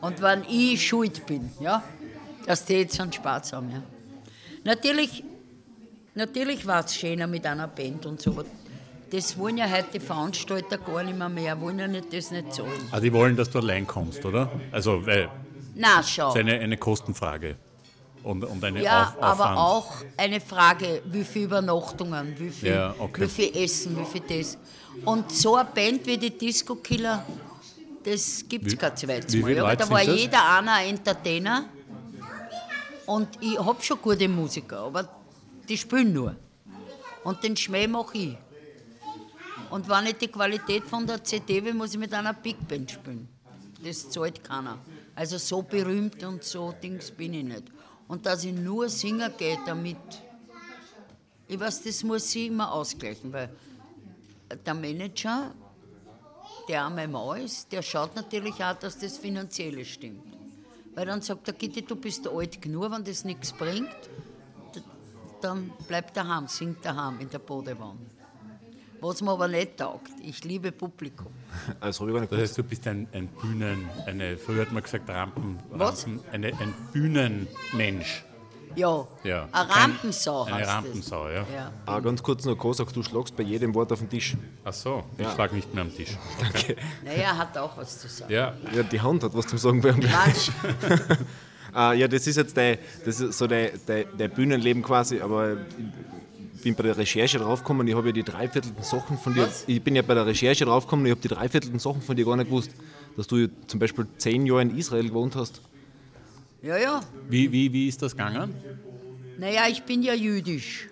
[0.00, 1.82] Und wenn ich schuld bin, ja,
[2.46, 3.70] dass die jetzt einen Spaß haben.
[3.70, 3.82] Ja.
[4.64, 5.24] Natürlich
[6.14, 8.44] Natürlich war es schöner mit einer Band und so,
[9.10, 12.52] das wollen ja heute die Veranstalter gar nicht mehr, mehr wollen ja nicht, das nicht
[12.54, 12.70] zahlen.
[12.90, 14.50] Ah, die wollen, dass du allein kommst, oder?
[14.72, 15.28] Also, weil
[15.74, 16.30] Na, das schau.
[16.30, 17.56] ist eine, eine Kostenfrage
[18.22, 19.58] und, und eine Ja, Auf, aber Aufwand.
[19.58, 23.22] auch eine Frage, wie viel Übernachtungen, wie viel, Ja, okay.
[23.22, 24.58] wie viel Essen, wie viel das.
[25.04, 27.24] Und so eine Band wie die Disco Killer,
[28.04, 29.58] das gibt es kein zweites Mal.
[29.60, 30.16] Aber da war das?
[30.20, 31.64] jeder einer ein Entertainer.
[33.06, 35.08] Und ich habe schon gute Musiker, aber
[35.68, 36.36] die spielen nur.
[37.24, 38.36] Und den Schmäh mache ich.
[39.70, 42.90] Und wenn ich die Qualität von der CD will, muss ich mit einer Big Band
[42.90, 43.28] spielen.
[43.84, 44.78] Das zahlt keiner.
[45.14, 47.64] Also so berühmt und so Dings bin ich nicht.
[48.08, 49.96] Und dass ich nur singen gehe damit,
[51.46, 53.48] ich weiß, das muss ich immer ausgleichen, weil
[54.66, 55.52] der Manager,
[56.68, 60.24] der arme ist, der schaut natürlich auch, dass das Finanzielle stimmt.
[60.94, 63.88] Weil dann sagt er, Gitti, du bist alt genug, wenn das nichts bringt,
[65.40, 68.19] dann bleib daheim, sing daheim in der Bodewanne.
[69.00, 71.28] Was mir aber nicht taugt, ich liebe Publikum.
[71.80, 74.82] Also ich gar nicht Das heißt, du bist ein, ein Bühnen, eine, früher hat man
[74.82, 76.04] gesagt Rampen, Was?
[76.06, 78.24] Rampen eine, ein Bühnenmensch.
[78.76, 79.48] Ja, Ja.
[79.50, 81.44] eine Rampensau Eine Rampensau, ja.
[81.52, 81.72] Ja.
[81.86, 84.36] Ah, ganz kurz noch, Kosak, du schlagst bei jedem Wort auf den Tisch.
[84.64, 85.32] Ach so, ich Ja.
[85.34, 86.16] schlag nicht mehr am Tisch.
[87.04, 88.32] Naja, er hat auch was zu sagen.
[88.32, 89.92] Ja, Ja, die Hand hat was zum Sagen bei.
[89.92, 90.50] Quatsch.
[91.72, 95.56] Ah, ja, das ist jetzt der, das ist so der, der, der Bühnenleben quasi, aber
[96.62, 99.64] bin bei der Recherche draufgekommen, ich habe ja die dreiviertelten Sachen von dir, Was?
[99.66, 102.36] ich bin ja bei der Recherche draufgekommen, ich habe die dreiviertelten Sachen von dir gar
[102.36, 102.70] nicht gewusst,
[103.16, 105.60] dass du zum Beispiel zehn Jahre in Israel gewohnt hast.
[106.62, 107.00] Ja, ja.
[107.28, 108.54] wie, wie, wie ist das gegangen?
[109.38, 110.88] Naja, ich bin ja jüdisch.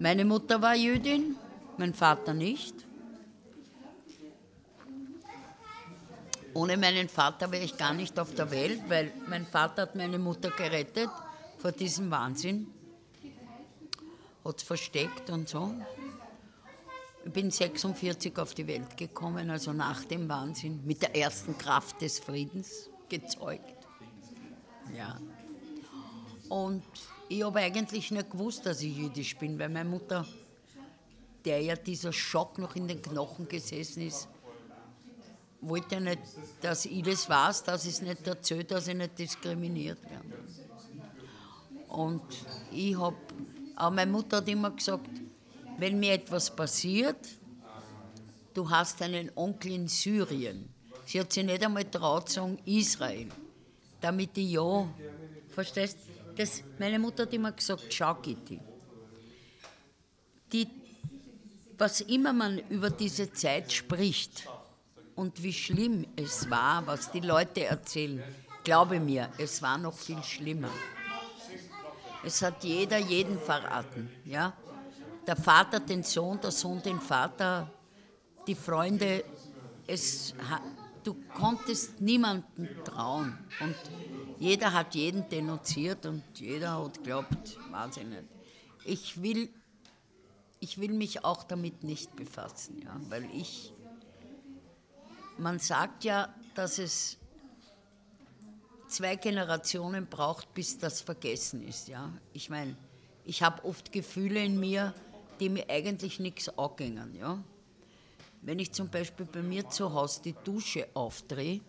[0.00, 1.36] Meine Mutter war Jüdin,
[1.78, 2.74] mein Vater nicht.
[6.54, 10.18] Ohne meinen Vater wäre ich gar nicht auf der Welt, weil mein Vater hat meine
[10.18, 11.08] Mutter gerettet
[11.58, 12.66] vor diesem Wahnsinn.
[14.44, 15.74] Hat es versteckt und so.
[17.24, 22.00] Ich bin 46 auf die Welt gekommen, also nach dem Wahnsinn, mit der ersten Kraft
[22.00, 23.86] des Friedens gezeugt.
[24.96, 25.20] Ja.
[26.48, 26.82] Und
[27.28, 30.26] ich habe eigentlich nicht gewusst, dass ich jüdisch bin, weil meine Mutter,
[31.44, 34.28] der ja dieser Schock noch in den Knochen gesessen ist,
[35.62, 36.20] wollte ja nicht,
[36.60, 40.42] dass ich das weiß, dass ich es nicht erzählt, dass ich nicht diskriminiert werde.
[41.88, 42.22] Und
[42.72, 43.16] ich habe,
[43.76, 45.08] aber meine Mutter hat immer gesagt,
[45.78, 47.28] wenn mir etwas passiert,
[48.54, 50.68] du hast einen Onkel in Syrien.
[51.06, 53.28] Sie hat sich nicht einmal traut sagen, Israel,
[54.00, 54.88] damit ich ja,
[55.48, 55.98] verstehst
[56.36, 58.58] das, Meine Mutter hat immer gesagt, schau Gitti,
[60.52, 60.66] die,
[61.76, 64.48] was immer man über diese Zeit spricht
[65.14, 68.22] und wie schlimm es war, was die Leute erzählen,
[68.64, 70.70] glaube mir, es war noch viel schlimmer.
[72.24, 74.52] Es hat jeder jeden verraten, ja.
[75.26, 77.70] Der Vater den Sohn, der Sohn den Vater,
[78.46, 79.24] die Freunde.
[79.86, 80.34] Es,
[81.02, 83.74] du konntest niemandem trauen und
[84.38, 87.58] jeder hat jeden denunziert und jeder hat geglaubt,
[87.96, 88.24] nicht.
[88.84, 89.48] Ich will,
[90.60, 93.72] ich will mich auch damit nicht befassen, ja, weil ich,
[95.38, 97.18] man sagt ja, dass es
[98.92, 101.88] zwei Generationen braucht, bis das vergessen ist.
[101.88, 102.12] Ja?
[102.32, 102.76] Ich meine,
[103.24, 104.94] ich habe oft Gefühle in mir,
[105.40, 107.14] die mir eigentlich nichts angehen.
[107.18, 107.42] Ja?
[108.42, 111.60] Wenn ich zum Beispiel bei mir zu Hause die Dusche aufdrehe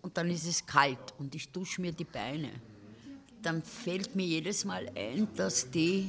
[0.00, 2.50] und dann ist es kalt und ich dusche mir die Beine,
[3.42, 6.08] dann fällt mir jedes Mal ein, dass die,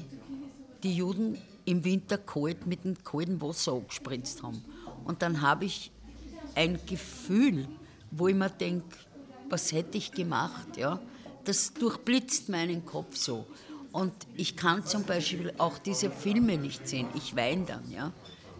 [0.83, 4.63] die Juden im Winter kalt mit dem kalten Wasser abgespritzt haben.
[5.05, 5.91] Und dann habe ich
[6.55, 7.67] ein Gefühl,
[8.11, 8.95] wo ich mir denke,
[9.53, 10.77] was hätte ich gemacht?
[10.77, 10.99] Ja?
[11.43, 13.45] Das durchblitzt meinen Kopf so.
[13.91, 17.07] Und ich kann zum Beispiel auch diese Filme nicht sehen.
[17.13, 17.91] Ich weine dann.
[17.91, 18.11] Ja?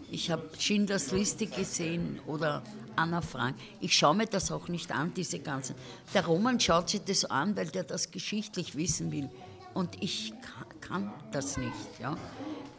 [0.08, 2.62] Ich habe Schindlers Liste gesehen oder
[2.94, 3.56] Anna Frank.
[3.80, 5.74] Ich schaue mir das auch nicht an, diese ganzen.
[6.14, 9.28] Der Roman schaut sich das an, weil der das geschichtlich wissen will.
[9.74, 11.72] Und ich ka- kann das nicht.
[12.00, 12.16] Ja?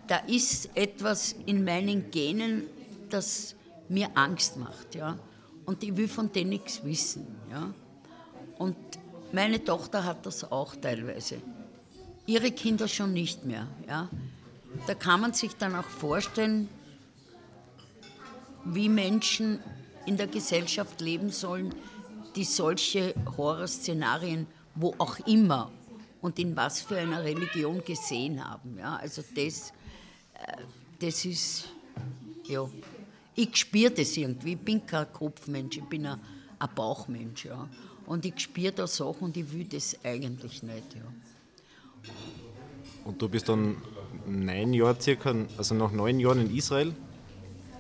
[0.08, 2.64] Da ist etwas in meinen Genen,
[3.10, 3.56] das
[3.90, 4.96] mir Angst macht.
[4.96, 5.20] Ja?
[5.66, 7.28] Und ich will von denen nichts wissen.
[7.52, 7.74] Ja?
[8.58, 8.76] Und
[9.32, 11.42] meine Tochter hat das auch teilweise.
[12.26, 13.68] Ihre Kinder schon nicht mehr.
[13.88, 14.10] Ja?
[14.88, 16.70] Da kann man sich dann auch vorstellen,
[18.64, 19.60] wie Menschen
[20.06, 21.74] in der Gesellschaft leben sollen,
[22.36, 25.72] die solche Horrorszenarien, wo auch immer
[26.22, 28.78] und in was für einer Religion gesehen haben.
[28.78, 28.96] Ja?
[28.98, 29.72] Also das,
[30.34, 30.62] äh,
[31.00, 31.70] das ist,
[32.46, 32.68] ja,
[33.36, 34.54] ich spüre das irgendwie.
[34.54, 36.20] Ich bin kein Kopfmensch, ich bin ein,
[36.58, 37.46] ein Bauchmensch.
[37.46, 37.70] Ja?
[38.06, 40.96] Und ich spüre da Sachen und ich will das eigentlich nicht.
[40.96, 42.12] Ja.
[43.04, 43.78] Und du bist dann
[44.28, 46.94] neun Jahren circa, also nach neun Jahren in Israel.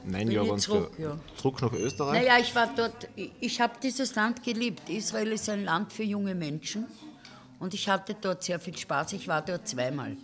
[0.03, 1.17] Neun Bin Jahre ich waren zurück, ja.
[1.35, 2.21] zurück nach Österreich.
[2.21, 4.87] Naja, ich war dort, ich, ich habe dieses Land geliebt.
[4.89, 6.85] Israel ist ein Land für junge Menschen
[7.59, 9.13] und ich hatte dort sehr viel Spaß.
[9.13, 10.15] Ich war dort zweimal,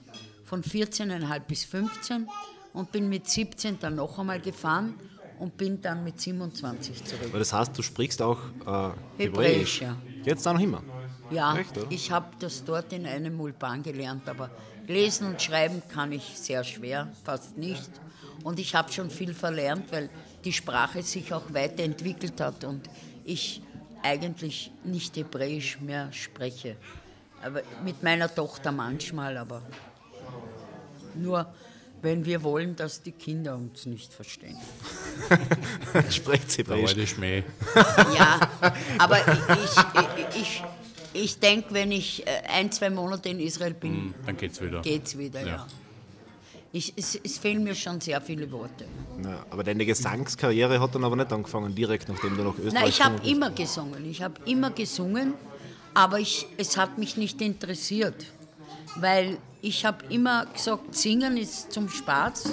[0.45, 2.27] von 14,5 bis 15
[2.73, 4.93] und bin mit 17 dann noch einmal gefahren
[5.41, 7.25] und bin dann mit 27 zurück.
[7.29, 9.81] Aber das heißt, du sprichst auch äh, Hebräisch, Hebräisch.
[9.81, 9.97] ja.
[10.23, 10.83] Jetzt auch noch immer.
[11.31, 11.87] Ja, Echt, oder?
[11.89, 14.51] ich habe das dort in einem Mulban gelernt, aber
[14.85, 17.89] lesen und schreiben kann ich sehr schwer, fast nicht.
[18.43, 20.11] Und ich habe schon viel verlernt, weil
[20.45, 22.87] die Sprache sich auch weiterentwickelt hat und
[23.23, 23.63] ich
[24.03, 26.75] eigentlich nicht Hebräisch mehr spreche.
[27.43, 29.63] Aber mit meiner Tochter manchmal, aber
[31.15, 31.51] nur
[32.01, 34.57] wenn wir wollen, dass die Kinder uns nicht verstehen.
[36.09, 36.89] Sprecht Hebräisch.
[36.89, 37.43] alte Schmäh.
[38.17, 38.39] Ja,
[38.97, 40.63] aber ich, ich, ich,
[41.13, 44.81] ich denke, wenn ich äh, ein, zwei Monate in Israel bin, Hm, Dann geht's wieder.
[44.81, 45.47] geht's wieder, ja.
[45.47, 45.67] Ja.
[46.73, 48.85] Ich, es, es fehlen mir schon sehr viele Worte.
[49.23, 52.87] Ja, aber deine Gesangskarriere hat dann aber nicht angefangen, direkt nachdem du nach Österreich Nein,
[52.87, 54.09] ich habe immer gesungen.
[54.09, 55.33] Ich habe immer gesungen,
[55.93, 58.25] aber ich, es hat mich nicht interessiert,
[58.95, 62.51] weil ich habe immer gesagt, Singen ist zum Spaß,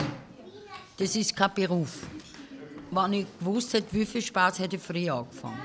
[0.98, 2.06] das ist kein Beruf.
[2.90, 5.60] Wenn ich gewusst hätte, wie viel Spaß hätte ich früher angefangen.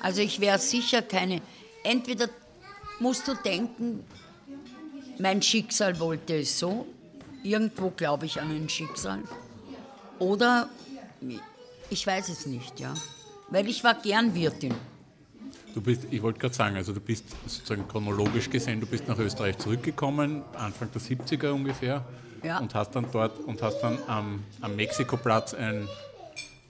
[0.00, 1.40] Also ich wäre sicher keine,
[1.82, 2.28] entweder
[3.00, 4.04] musst du denken,
[5.18, 6.86] mein Schicksal wollte es so,
[7.42, 9.22] irgendwo glaube ich an ein Schicksal,
[10.18, 10.68] oder
[11.90, 12.94] ich weiß es nicht, ja.
[13.48, 14.74] Weil ich war gern Wirtin.
[15.74, 19.18] Du bist, ich wollte gerade sagen, also du bist sozusagen chronologisch gesehen, du bist nach
[19.18, 22.04] Österreich zurückgekommen, Anfang der 70er ungefähr,
[22.44, 22.58] Ja.
[22.58, 25.88] und hast dann dort und hast dann am, am Mexikoplatz ein,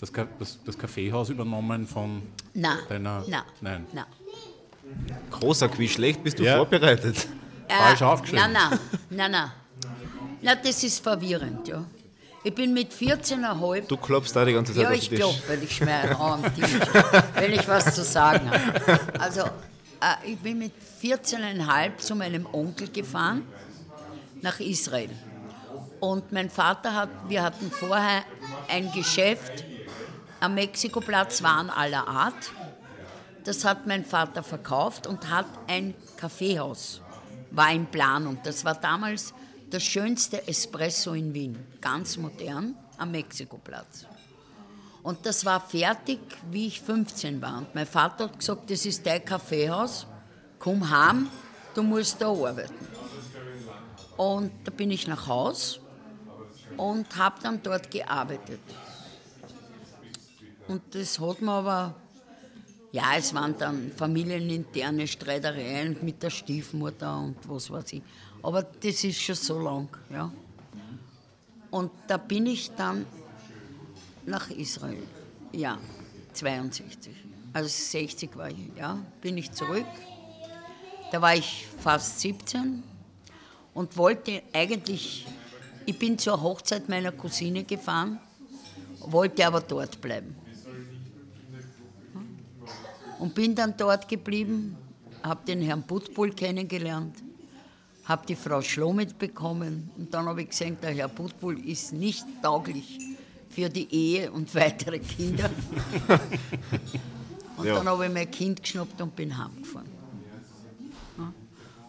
[0.00, 2.22] das, das, das Kaffeehaus übernommen von
[2.54, 3.24] Na, deiner.
[3.28, 3.86] na, Nein.
[3.92, 4.06] na.
[5.30, 6.56] Großer, wie schlecht bist du Ja.
[6.56, 7.26] vorbereitet?
[7.68, 8.52] Falsch aufgeschrieben.
[8.52, 8.78] Nein, nein,
[9.10, 9.50] nein, nein.
[10.42, 11.84] Na, das ist verwirrend, ja.
[12.46, 13.86] Ich bin mit 14,5.
[13.88, 15.26] Du klopfst da die ganze Zeit Ja, auf ich den Tisch.
[15.26, 16.70] glaube, weil ich schmer am Tisch,
[17.34, 19.00] wenn ich was zu sagen habe.
[19.18, 23.46] Also, äh, ich bin mit 14,5 zu meinem Onkel gefahren,
[24.42, 25.08] nach Israel.
[26.00, 28.24] Und mein Vater hat, wir hatten vorher
[28.68, 29.64] ein Geschäft
[30.40, 32.52] am Mexikoplatz, Waren aller Art.
[33.44, 37.00] Das hat mein Vater verkauft und hat ein Kaffeehaus,
[37.52, 38.38] war in Planung.
[38.44, 39.32] Das war damals
[39.70, 44.06] das schönste Espresso in Wien, ganz modern, am Mexikoplatz.
[45.02, 47.58] Und das war fertig, wie ich 15 war.
[47.58, 50.06] Und mein Vater hat gesagt, das ist dein Kaffeehaus,
[50.58, 51.28] komm heim,
[51.74, 52.88] du musst da arbeiten.
[54.16, 55.80] Und da bin ich nach Haus
[56.76, 58.60] und habe dann dort gearbeitet.
[60.68, 61.94] Und das hat mir aber,
[62.94, 68.02] ja, es waren dann familieninterne Streitereien mit der Stiefmutter und was weiß ich.
[68.40, 70.30] Aber das ist schon so lang, ja.
[71.72, 73.04] Und da bin ich dann
[74.24, 75.02] nach Israel,
[75.50, 75.76] ja,
[76.34, 77.12] 62.
[77.52, 79.86] Also 60 war ich, ja, bin ich zurück.
[81.10, 82.84] Da war ich fast 17
[83.74, 85.26] und wollte eigentlich,
[85.84, 88.20] ich bin zur Hochzeit meiner Cousine gefahren,
[89.00, 90.43] wollte aber dort bleiben.
[93.24, 94.76] Und bin dann dort geblieben,
[95.22, 97.16] habe den Herrn Butbull kennengelernt,
[98.04, 102.26] habe die Frau Schlomit bekommen und dann habe ich gesehen, der Herr Butbull ist nicht
[102.42, 102.98] tauglich
[103.48, 105.48] für die Ehe und weitere Kinder.
[107.56, 107.76] und Ja.
[107.76, 109.88] dann habe ich mein Kind geschnappt und bin heimgefahren.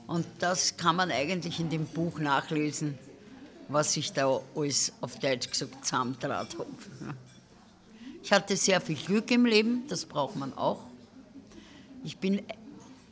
[0.08, 2.98] Und das kann man eigentlich in dem Buch nachlesen,
[3.68, 6.70] was ich da alles auf Deutsch gesagt zusammentraut habe.
[8.24, 10.80] Ich hatte sehr viel Glück im Leben, das braucht man auch.
[12.06, 12.42] Ich, bin,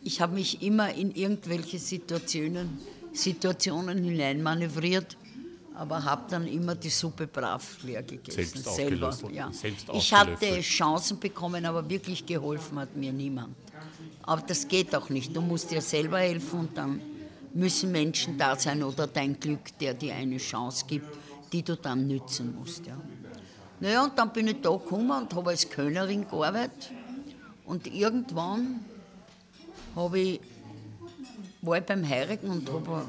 [0.04, 2.78] ich habe mich immer in irgendwelche Situationen,
[3.12, 5.18] Situationen hineinmanövriert,
[5.74, 8.62] aber habe dann immer die Suppe brav leer gegessen.
[8.62, 9.18] Selbst selber.
[9.32, 9.52] Ja.
[9.52, 10.62] Selbst Ich hatte.
[10.62, 13.56] Chancen bekommen, aber wirklich geholfen hat mir niemand.
[14.22, 15.36] Aber das geht auch nicht.
[15.36, 17.02] Du musst dir selber helfen und dann
[17.54, 21.08] müssen Menschen da sein oder dein Glück, der dir eine Chance gibt,
[21.52, 22.86] die du dann nützen musst.
[22.86, 22.98] Ja.
[23.80, 26.92] Naja, und dann bin ich da gekommen und habe als Kölnerin gearbeitet.
[27.66, 28.82] Und irgendwann
[29.96, 30.40] habe ich,
[31.62, 33.04] war ich beim Heiraten und habe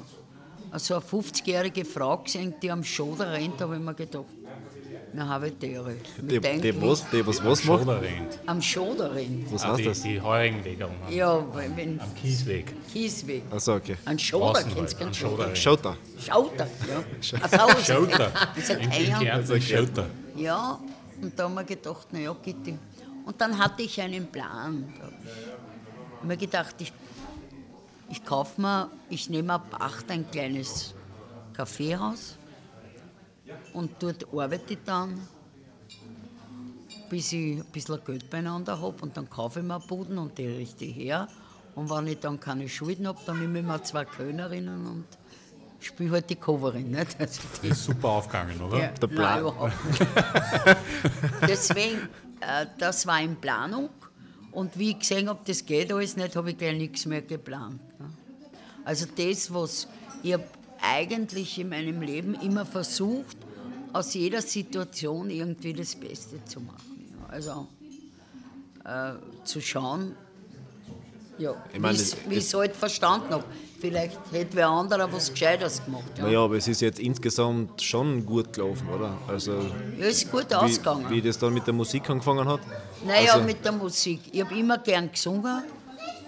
[0.77, 4.25] so eine 50-jährige Frau gesehen, die am Schoder rennt, habe ich mir gedacht,
[5.17, 5.79] na habe ich die.
[6.23, 7.83] Die, die, was, die was, was macht?
[7.85, 8.39] Schoder rennt.
[8.47, 9.53] Am Schoder rennt.
[9.53, 10.03] Was Ah, heißt die, das?
[10.03, 12.75] die Heurigenwege am, Ja, weil wenn am Kiesweg.
[12.93, 13.43] Kiesweg.
[13.53, 13.97] Achso, okay.
[14.05, 15.55] An Schoder kennst du halt, keinen an Schoder.
[15.57, 15.97] Schoder.
[16.17, 16.21] Da.
[16.21, 17.39] Schauter, ja.
[17.43, 17.77] Also,
[18.57, 18.91] ist ein In.
[18.91, 20.07] Kärnten Schauter.
[20.37, 20.81] Ja,
[21.23, 22.77] und da haben wir gedacht, naja, Gitti.
[23.25, 24.93] Und dann hatte ich einen Plan.
[24.99, 25.15] Da habe
[26.23, 26.93] ich mir gedacht, ich,
[28.11, 30.95] ich kaufe mir, ich nehme ab acht ein kleines
[31.55, 32.37] Kaffeehaus
[33.73, 35.19] und dort arbeite ich dann,
[37.11, 40.47] bis ich ein bisschen Geld beieinander habe und dann kaufe ich mir Buden und die
[40.47, 41.29] richte ich her.
[41.75, 45.05] Und wenn ich dann keine Schulden habe, dann nehme ich mir zwei Kölnerinnen und
[45.81, 46.91] spiele halt die Coverin.
[46.91, 47.17] Nicht?
[47.21, 48.79] Also Das ist super aufgegangen, oder?
[48.79, 49.33] ja, Der Plan.
[49.33, 50.07] Nein, überhaupt nicht.
[51.49, 52.09] Deswegen,
[52.79, 53.91] das war in Planung.
[54.53, 57.81] Und wie ich gesehen habe, das geht alles nicht, habe ich gleich nichts mehr geplant.
[58.85, 59.89] Also das, was
[60.23, 60.37] ich
[60.81, 63.37] eigentlich in meinem Leben immer versucht,
[63.93, 67.15] aus jeder Situation irgendwie das Beste zu machen.
[67.29, 67.67] Also
[68.85, 70.15] äh, zu schauen,
[71.39, 73.45] ja, Ich meine, wie ich es halt verstanden habe.
[73.81, 76.05] Vielleicht hätte wer anderer was Gescheites gemacht.
[76.17, 79.17] Ja, Naja, aber es ist jetzt insgesamt schon gut gelaufen, oder?
[79.29, 79.53] Also,
[79.99, 81.11] ja ist gut wie, ausgegangen.
[81.11, 82.61] wie das dann mit der Musik angefangen hat.
[83.07, 84.21] Naja, Also- mit der Musik.
[84.33, 85.65] Ich habe immer gern gesungen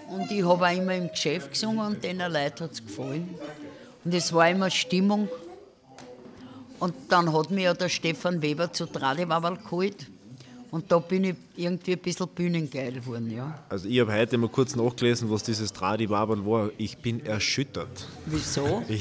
[0.09, 3.33] und ich habe auch immer im Geschäft gesungen und den Leuten hat es gefallen.
[4.05, 5.27] Und es war immer Stimmung.
[6.79, 10.05] Und dann hat mir ja der Stefan Weber zu Tradiwabal geholt.
[10.69, 13.57] Und da bin ich irgendwie ein bisschen bühnengeil geworden, ja.
[13.69, 16.69] Also ich habe heute mal kurz nachgelesen, was dieses Tradi Wabel war.
[16.77, 18.07] Ich bin erschüttert.
[18.25, 18.83] Wieso?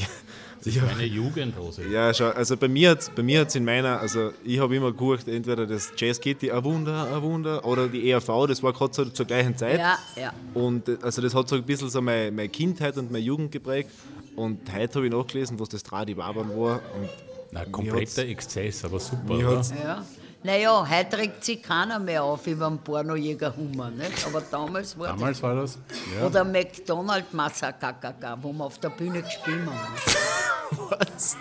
[0.68, 1.86] Ich, ich hab, Eine Jugendhose.
[1.88, 4.90] ja, schau, also bei mir hat bei mir hat's in meiner, also ich habe immer
[4.90, 8.92] geguckt, entweder das Jazz Kitty, ein Wunder, ein Wunder, oder die ERV, das war gerade
[8.92, 9.78] so zur gleichen Zeit.
[9.78, 10.32] Ja, ja.
[10.54, 13.90] Und also das hat so ein bisschen so meine, meine Kindheit und meine Jugend geprägt.
[14.34, 16.80] Und heute habe ich nachgelesen, was das Tradi Wabel war.
[17.00, 17.08] Und
[17.52, 19.62] Na, kompletter Exzess, aber super, oder?
[19.84, 20.04] ja.
[20.42, 24.26] Naja, heute regt sich keiner mehr auf über einen Pornojäger-Hummer, nicht?
[24.26, 25.16] Aber damals war das.
[25.16, 25.78] Damals war das?
[26.16, 26.26] Ja.
[26.26, 30.88] Oder McDonald Massakakaka, wo wir auf der Bühne gespielt haben.
[30.90, 31.36] Was?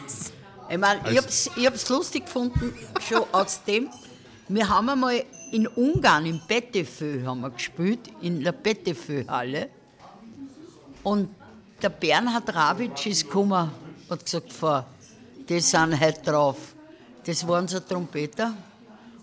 [0.69, 2.73] Ich meine, ich hab's, ich hab's lustig gefunden,
[3.07, 3.89] schon aus dem.
[4.47, 9.69] Wir haben einmal in Ungarn, im Bettefeu, haben wir gespielt, in der Bettefeu-Halle.
[11.03, 11.29] Und
[11.81, 13.69] der Bernhard Rabitsch ist gekommen,
[14.09, 14.83] hat gesagt, Frau,
[15.47, 16.57] die sind heute drauf.
[17.25, 18.53] Das waren so Trompeter.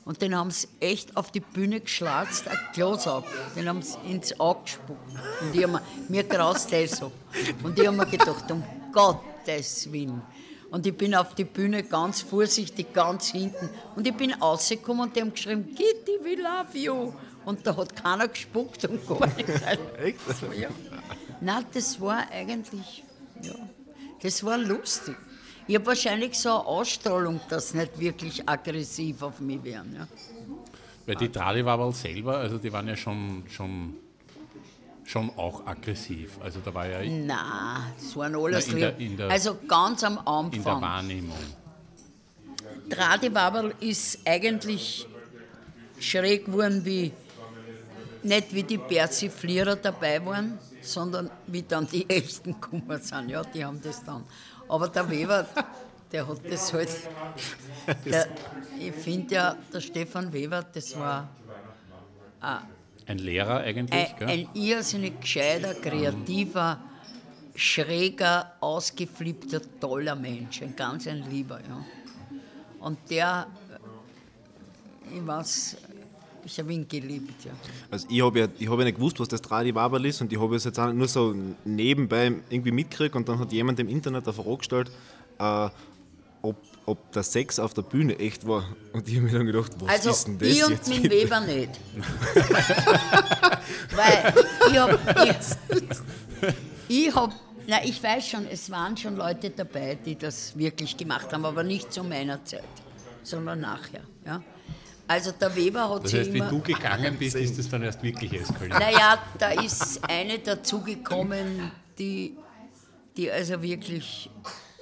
[0.05, 3.25] Und den haben sie echt auf die Bühne geschlatzt, ein Klosack.
[3.55, 5.01] Den haben sie ins Auge gespuckt.
[5.41, 7.13] Und ich hab mir, mir graust das so.
[7.63, 10.23] Und ich habe mir gedacht, um Gottes Willen.
[10.71, 13.69] Und ich bin auf die Bühne ganz vorsichtig, ganz hinten.
[13.95, 17.13] Und ich bin rausgekommen und die haben geschrieben, Kitty, we love you.
[17.45, 19.53] Und da hat keiner gespuckt und gar nichts.
[20.03, 20.19] Echt?
[20.57, 20.69] Ja.
[21.41, 23.05] Nein, das war eigentlich,
[23.43, 23.55] ja,
[24.23, 25.17] das war lustig.
[25.67, 29.95] Ich habe wahrscheinlich so eine Ausstrahlung, dass nicht wirklich aggressiv auf mich wären.
[29.95, 30.09] Ja.
[31.07, 33.95] Weil die Tradiwabel selber, also die waren ja schon, schon,
[35.05, 36.39] schon auch aggressiv.
[36.43, 39.57] Also da war ja in Nein, das waren alles Na, in der- in der- Also
[39.67, 40.81] ganz am der Anfang.
[40.83, 41.39] Wahrnehmung.
[42.91, 45.07] Tradiwabel ist eigentlich
[45.99, 47.13] schräg geworden, wie,
[48.23, 53.29] nicht wie die Persiflierer dabei waren, sondern wie dann die echten gekommen sind.
[53.31, 54.25] Ja, die haben das dann.
[54.73, 55.47] Aber der Weber,
[56.11, 56.89] der hat das halt.
[58.07, 58.29] Der,
[58.79, 61.29] ich finde ja, der Stefan Weber, das war
[63.07, 64.29] Ein Lehrer eigentlich, ein, gell?
[64.29, 66.79] ein irrsinnig gescheiter, kreativer,
[67.57, 70.63] schräger, ausgeflippter, toller Mensch.
[70.63, 71.85] Ein ganz ein Lieber, ja.
[72.79, 73.49] Und der,
[75.13, 75.77] ich weiß,
[76.45, 77.53] ich habe ihn geliebt, ja.
[77.91, 80.33] Also ich habe ja, ich hab ja nicht gewusst, was das Tradi Wabel ist und
[80.33, 83.89] ich habe es jetzt auch nur so nebenbei irgendwie mitgekriegt und dann hat jemand im
[83.89, 84.91] Internet eine Frage gestellt,
[85.39, 85.69] äh,
[86.43, 88.65] ob, ob der Sex auf der Bühne echt war.
[88.93, 90.89] Und ich habe mir dann gedacht, was Also ist denn das ich und jetzt?
[90.89, 91.15] mein bitte?
[91.15, 91.71] Weber nicht.
[93.95, 94.35] Weil
[94.71, 94.99] ich habe,
[96.89, 97.33] ich, ich hab,
[97.67, 101.63] na ich weiß schon, es waren schon Leute dabei, die das wirklich gemacht haben, aber
[101.63, 102.65] nicht zu meiner Zeit,
[103.23, 104.03] sondern nachher.
[104.27, 104.43] Ja.
[105.09, 106.49] Also der Weber hat Das sich heißt, wie immer...
[106.49, 108.79] du gegangen bist, ist das dann erst wirklich eskaliert.
[108.79, 112.37] Naja, da ist eine dazugekommen, die,
[113.17, 114.31] die also wirklich,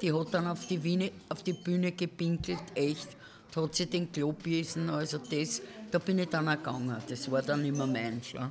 [0.02, 3.08] die hat dann auf die, Bühne, auf die Bühne gepinkelt, echt.
[3.52, 5.60] Da hat sie den Klo gebissen, also das,
[5.90, 6.96] da bin ich dann auch gegangen.
[7.08, 8.48] Das war dann immer mein ja.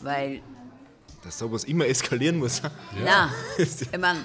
[0.00, 0.40] Weil,
[1.24, 2.62] Dass sowas immer eskalieren muss.
[3.04, 4.20] nein, ich meine,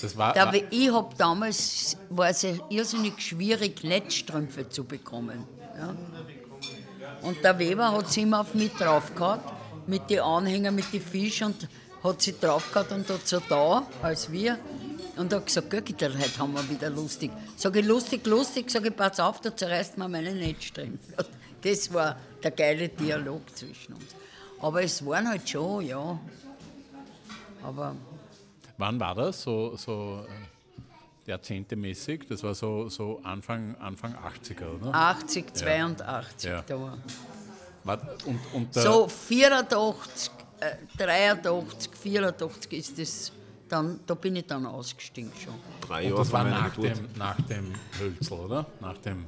[0.00, 5.44] Das war, da, ich habe damals, war es irrsinnig schwierig, Netzstrümpfe zu bekommen.
[5.76, 5.94] Ja.
[7.22, 9.40] Und der Weber hat sie immer auf mich draufgehauen,
[9.86, 11.68] mit den Anhängern, mit den Fisch und
[12.02, 14.58] hat sie draufgehauen und hat so da, als wir.
[15.16, 17.32] Und hat gesagt, Göckitel, heute haben wir wieder lustig.
[17.56, 21.14] Sag ich, lustig, lustig, sag ich, pass auf, da zerreißt man meine Netzstrümpfe.
[21.60, 24.14] Das war der geile Dialog zwischen uns.
[24.60, 26.20] Aber es waren halt schon, ja.
[27.64, 27.96] Aber
[28.78, 29.42] wann war das?
[29.42, 30.24] So, so
[31.26, 32.26] äh, jahrzehntemäßig?
[32.28, 34.94] Das war so, so Anfang, Anfang 80er, oder?
[34.94, 36.62] 80, 82 Ja.
[36.62, 36.98] da war.
[37.84, 43.32] War, und, und So 84, äh, 83, 84 ist das
[43.68, 45.54] dann, da bin ich dann ausgestiegen schon.
[45.86, 46.96] Drei Und Jahre das vor war nach Geburt.
[46.96, 48.66] dem, nach dem Hölzel, oder?
[48.80, 49.26] Nach dem.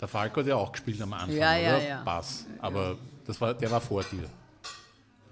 [0.00, 1.88] Der Falco hat ja auch gespielt am Anfang, Ja, ja, oder?
[1.88, 2.02] ja.
[2.02, 2.46] Bass.
[2.58, 2.96] Aber
[3.26, 4.28] das war, der war vor dir.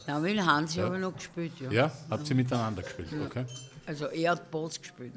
[0.07, 1.71] Ja, mit Hansi habe ich noch gespielt, ja.
[1.71, 1.93] Ja?
[2.11, 3.09] Habt ihr miteinander gespielt?
[3.27, 3.45] Okay.
[3.87, 5.13] Also er hat Bass gespielt.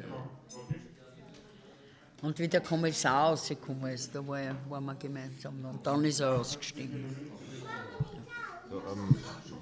[2.22, 5.64] Und wie der Kommissar rausgekommen ist, da war er, waren wir gemeinsam.
[5.66, 7.16] Und dann ist er ausgestiegen.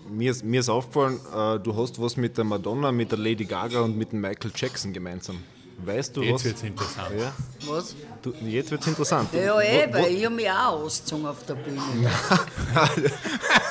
[0.09, 3.45] Mir ist, mir ist aufgefallen, äh, du hast was mit der Madonna, mit der Lady
[3.45, 5.39] Gaga und mit dem Michael Jackson gemeinsam.
[5.85, 6.43] Weißt du Jetzt was?
[6.45, 7.15] wird es interessant.
[7.19, 7.33] Ja,
[7.67, 7.95] Was?
[8.21, 9.29] du, jetzt wird es interessant.
[9.33, 11.81] Ja, eh, weil ich habe mich auch ausgezogen auf der Bühne.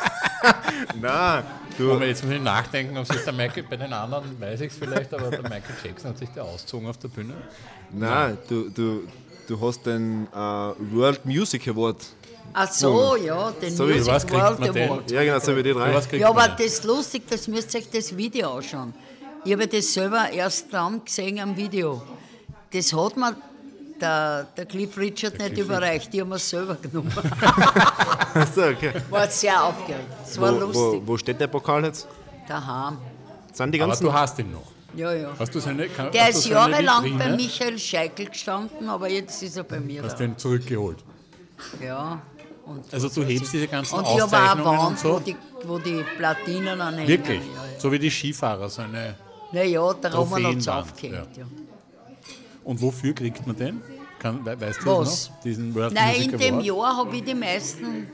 [1.01, 1.45] Nein,
[1.78, 4.72] du, Aber jetzt muss ich nachdenken, ob sich der Michael, bei den anderen weiß ich
[4.72, 7.34] es vielleicht, aber der Michael Jackson hat sich der ausgezogen auf der Bühne.
[7.93, 9.01] nein, du, du,
[9.47, 11.97] du hast den äh, World Music Award.
[12.55, 14.70] Ach so, ja, den So Music was World man?
[14.70, 15.11] Award.
[15.11, 16.01] Ja, genau, so wie die drei.
[16.18, 16.51] Ja, aber man?
[16.57, 18.93] das ist lustig, das müsst ihr euch das Video anschauen.
[19.45, 22.03] Ich habe das selber erst dann gesehen am Video.
[22.72, 23.34] Das hat mir
[24.03, 27.12] der, der Cliff Richard nicht überreicht, die haben wir selber genommen.
[28.34, 28.92] Achso, okay.
[29.11, 30.07] War sehr aufgeregt.
[30.26, 31.03] Es war Wo, wo, lustig.
[31.07, 32.07] wo steht der Pokal jetzt?
[32.48, 32.98] Daheim.
[33.53, 34.05] Sind die aber ganzen.
[34.05, 34.70] du hast ihn noch.
[34.94, 35.30] Ja, ja.
[35.38, 37.24] Hast du seine, kann, Der hast ist du seine jahrelang Vitrine?
[37.24, 40.18] bei Michael Scheikel gestanden, aber jetzt ist er bei mir Hast da.
[40.18, 40.98] den zurückgeholt.
[41.82, 42.20] Ja.
[42.66, 45.09] Und, Also du hebst diese ganzen und ich habe auch eine Auszeichnungen und Wand, wo
[45.14, 45.18] so.
[45.20, 47.09] die, wo die Platinen anhängen.
[47.09, 47.40] Wirklich?
[47.40, 47.44] Ja,
[47.74, 47.80] ja.
[47.80, 49.14] So wie die Skifahrer, so eine.
[49.53, 51.36] Naja, der Roman hat es Trophäenwand, aufgehängt.
[51.36, 51.44] Ja.
[52.64, 53.80] Und wofür kriegt man den?
[54.18, 55.30] Kann, we- weißt du Was?
[55.30, 55.40] noch?
[55.40, 56.66] Diesen World Nein, Music in dem Award?
[56.66, 58.06] Jahr habe ich die meisten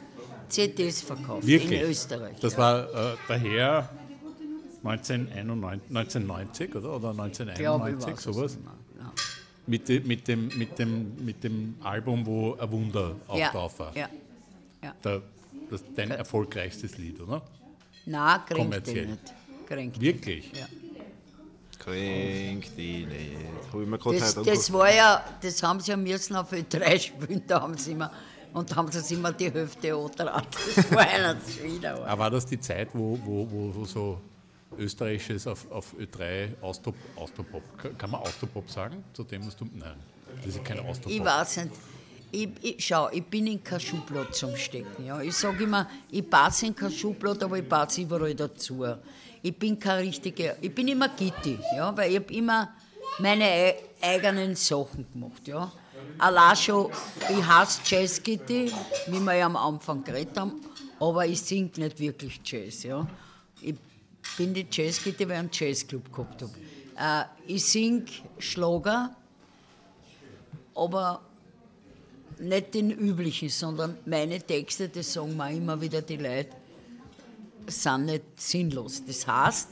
[0.49, 1.47] CDs verkauft.
[1.47, 1.81] Wirklich?
[1.83, 2.37] In Österreich.
[2.41, 2.59] Das ja.
[2.59, 3.89] war äh, daher
[4.85, 8.55] 1991, 1990 oder, oder Glaube ich, 1991, weiß es sowas.
[8.57, 8.67] nicht.
[8.99, 9.13] Ja.
[9.67, 13.79] Mit, de, mit, dem, mit, dem, mit dem Album, wo ein Wunder auch Ja, drauf
[13.79, 13.95] war.
[13.97, 14.09] ja.
[14.83, 14.95] ja.
[15.05, 15.23] Der,
[15.71, 17.43] das dein erfolgreichstes Lied, oder?
[18.07, 19.07] Nein, kränkt Kommerziell.
[19.09, 19.35] nicht.
[19.67, 20.01] Kränkt.
[20.01, 20.51] Wirklich?
[20.55, 20.67] Ja.
[21.89, 23.49] Kränk die nicht.
[24.05, 27.93] Das, das war ja, das haben sie ja müssen auf Ö3 spielen, da haben sie
[27.93, 28.11] immer,
[28.53, 30.47] und haben sie immer die Hälfte angetragen.
[30.75, 32.07] Das war einer wieder.
[32.07, 34.21] Aber war das die Zeit, wo, wo, wo, wo so
[34.77, 37.63] österreichisches auf, auf Ö3 Austro, Austropop,
[37.99, 39.05] kann man Austropop sagen?
[39.13, 39.97] Zu dem musst du, nein,
[40.45, 41.13] das ist kein Austropop.
[41.13, 41.73] Ich weiß nicht.
[42.31, 45.07] Ich, ich, schau, ich bin in kein Schublad zum Stecken.
[45.07, 45.21] Ja.
[45.23, 48.85] Ich sage immer, ich passe in kein Schublad, aber ich passe überall dazu.
[49.43, 52.73] Ich bin kein richtiger, ich bin immer Gitti, ja, weil ich habe immer
[53.21, 55.47] meine ei- eigenen Sachen gemacht.
[55.47, 55.73] Ja.
[56.19, 56.91] Allein schon,
[57.31, 58.73] ich hasse Jazz-Gitti,
[59.07, 60.61] wie wir ja am Anfang geredet haben,
[61.01, 62.83] aber ich singe nicht wirklich Jazz.
[62.83, 63.07] Ja.
[63.63, 63.75] Ich
[64.37, 66.53] bin die Jazz-Gitti, weil ich einen Jazzclub gehabt habe.
[67.47, 68.05] Äh, ich singe
[68.39, 69.15] Schlager,
[70.75, 71.21] aber
[72.39, 76.51] nicht den üblichen, sondern meine Texte, das sagen mir immer wieder die Leute,
[77.67, 79.05] sind nicht sinnlos.
[79.05, 79.71] Das heißt,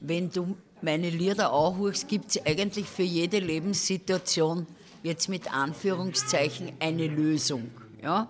[0.00, 4.66] wenn du meine Lieder anhörst, gibt es eigentlich für jede Lebenssituation
[5.02, 7.70] jetzt mit Anführungszeichen eine Lösung.
[8.02, 8.28] Ja?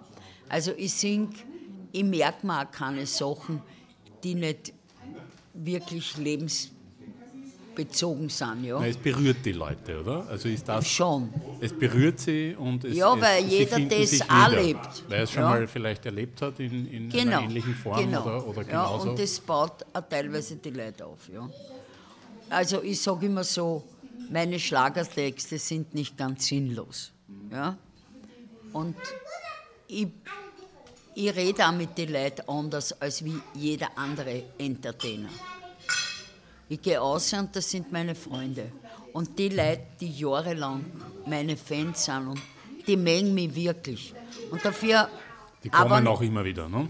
[0.48, 1.30] Also ich sing,
[1.92, 3.62] ich merke mir auch keine Sachen,
[4.22, 4.72] die nicht
[5.54, 6.16] wirklich
[7.80, 8.64] lebensbezogen sind.
[8.64, 8.78] Ja?
[8.80, 10.26] Na, es berührt die Leute, oder?
[10.28, 10.86] Also ist das.
[10.86, 11.32] Schon.
[11.60, 12.96] Es berührt sie und es.
[12.96, 15.04] Ja, es, weil sie jeder das auch lebt.
[15.08, 15.48] Weil er es schon Ja.
[15.50, 17.38] mal vielleicht erlebt hat in, in Genau.
[17.38, 18.22] einer ähnlichen Form genau.
[18.22, 19.10] oder, oder ja, genauso.
[19.10, 21.28] und das baut auch teilweise die Leute auf.
[21.32, 21.48] Ja.
[22.48, 23.84] Also ich sage immer so,
[24.30, 27.12] meine Schlagertexte sind nicht ganz sinnlos.
[27.50, 27.76] Ja?
[28.72, 28.96] Und
[29.88, 30.08] ich,
[31.14, 35.28] ich rede auch mit den Leuten anders als wie jeder andere Entertainer.
[36.70, 38.70] Ich gehe aus und das sind meine Freunde.
[39.12, 40.84] Und die Leute, die jahrelang
[41.26, 42.40] meine Fans sind, und
[42.86, 44.14] die mengen mich wirklich.
[44.52, 45.08] Und dafür.
[45.64, 46.88] die kommen aber, auch immer wieder, ne?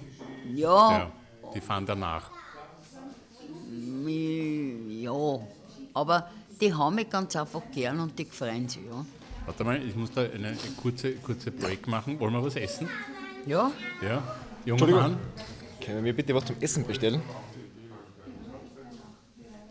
[0.55, 1.13] Ja, Ja,
[1.55, 2.31] die fahren danach.
[4.05, 5.41] mi- ja,
[5.95, 8.83] aber die haben mich ganz einfach gern und die freuen sich.
[8.85, 9.05] Ja.
[9.47, 12.19] Warte mal, ich muss da eine, eine kurze, kurze Break machen.
[12.21, 12.89] Wollen wir was essen?
[13.47, 13.71] ja,
[14.03, 14.23] Ja.
[14.67, 15.19] Junger Mann,
[15.83, 17.23] Können wir bitte was zum Essen bestellen?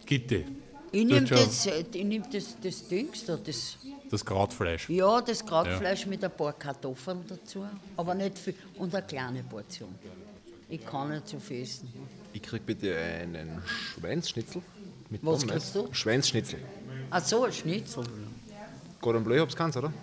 [0.10, 0.44] Gitte,
[0.92, 3.78] ich nehme das, äh, ich nehm das, das Dings da, das,
[4.10, 4.90] das Krautfleisch.
[4.90, 7.64] ja, das Krautfleisch mit ein paar Kartoffeln dazu,
[7.96, 9.94] aber nicht viel, und eine kleine Portion.
[10.68, 11.94] Ich kann nicht so viel essen.
[12.34, 14.64] Ich krieg bitte einen Schweinsschnitzel
[15.12, 15.52] mit Was Pommes.
[15.52, 15.90] kriegst du?
[15.92, 16.60] Schweinsschnitzel.
[17.12, 18.04] Ach so, ein Schnitzel.
[19.02, 19.94] Cordon Bleu hab's keins, oder?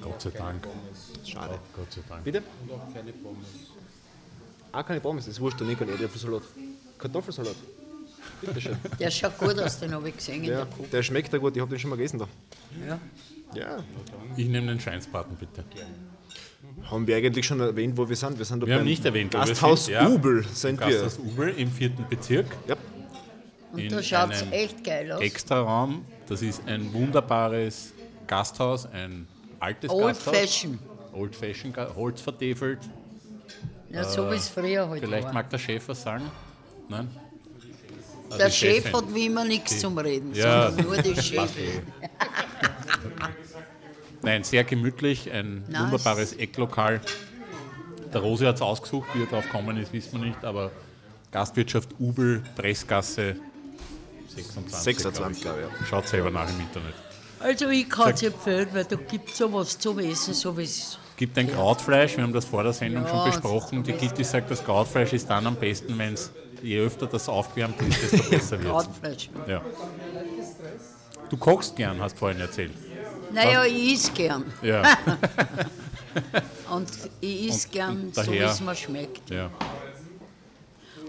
[0.00, 0.66] Gott sei Dank.
[1.26, 1.58] Schade.
[1.76, 2.24] Gott sei Dank.
[2.24, 2.42] Bitte?
[2.66, 3.48] Und keine Pommes.
[4.72, 6.42] Ah, keine Pommes, das ist wurscht, dann nicht kein Erdäpfelsalat.
[6.96, 7.54] Kartoffelsalat.
[7.54, 7.77] Bitte
[9.00, 11.56] Der schaut gut aus, den habe ich gesehen in Ja, der der schmeckt ja gut,
[11.56, 12.28] ich hab den schon mal gegessen da.
[12.86, 12.98] Ja.
[13.54, 13.78] Ja.
[14.36, 15.64] Ich nehme den Schweinsbraten, bitte.
[16.84, 18.38] Haben wir eigentlich schon erwähnt, wo wir sind?
[18.38, 20.08] Wir sind Wir haben nicht erwähnt, Gasthaus sind, ja.
[20.08, 20.86] Ubel sind wir.
[20.86, 22.46] Gasthaus Ubel im vierten Bezirk.
[22.66, 22.76] Ja.
[23.72, 25.20] Und in da schaut es echt geil aus.
[25.20, 26.04] Extraraum.
[26.28, 27.92] Das ist ein wunderbares
[28.26, 29.26] Gasthaus, ein
[29.60, 30.34] altes Old Gasthaus.
[30.36, 30.78] Fashion.
[31.12, 32.78] Old Fashion, Holz vertefelt.
[33.90, 35.32] Ja, so wie es früher halt Vielleicht war.
[35.32, 36.30] mag der Chef was sagen?
[36.88, 37.08] Nein?
[38.36, 38.92] Der die Chef Chefin.
[38.92, 40.66] hat wie immer nichts zum Reden, Ja.
[40.70, 41.82] sondern nur die Chefin.
[44.22, 45.82] Nein, sehr gemütlich, ein Nice.
[45.82, 47.00] wunderbares Ecklokal.
[48.12, 50.70] Der Rosi hat es ausgesucht, wie er drauf gekommen ist, wissen wir nicht, aber
[51.30, 53.36] Gastwirtschaft Ubel, Pressgasse
[54.34, 54.82] 26.
[54.98, 55.80] 26, glaube ich.
[55.80, 55.86] Ja.
[55.86, 56.94] Schaut selber nach im Internet.
[57.40, 60.98] Also ich kann es empfehlen, weil da gibt es sowas zum Essen, so wie es...
[61.16, 63.82] gibt ein Krautfleisch, wir haben das vor der Sendung Ja, schon besprochen.
[63.84, 67.80] Die Gitti sagt, das Krautfleisch ist dann am besten, wenn es je öfter das aufgewärmt
[67.82, 69.30] ist, desto besser wird Brautfleisch.
[69.46, 69.62] ja.
[71.30, 72.72] Du kochst gern, hast vorhin erzählt.
[73.32, 74.44] Naja, ich is gern.
[74.62, 74.82] Ja,
[76.70, 76.88] Und
[77.20, 79.28] ich is gern, und so wie es mir schmeckt.
[79.30, 79.50] ja.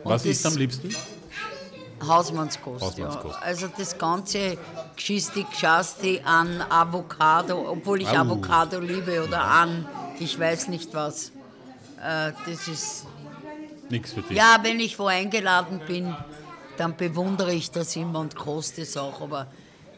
[0.03, 0.95] Was ist am liebsten?
[2.05, 3.35] Hausmannskost, Hausmannskost.
[3.35, 3.41] ja.
[3.41, 4.57] Also das ganze
[4.95, 8.21] Geschisti Geschasti an Avocado, obwohl ich Au.
[8.21, 9.85] Avocado liebe oder an,
[10.19, 11.31] ich weiß nicht was.
[12.01, 13.05] Äh, das ist,
[13.89, 14.37] Nix für dich.
[14.37, 16.15] ja, wenn ich wo eingeladen bin,
[16.77, 19.47] dann bewundere ich das immer und koste es auch, aber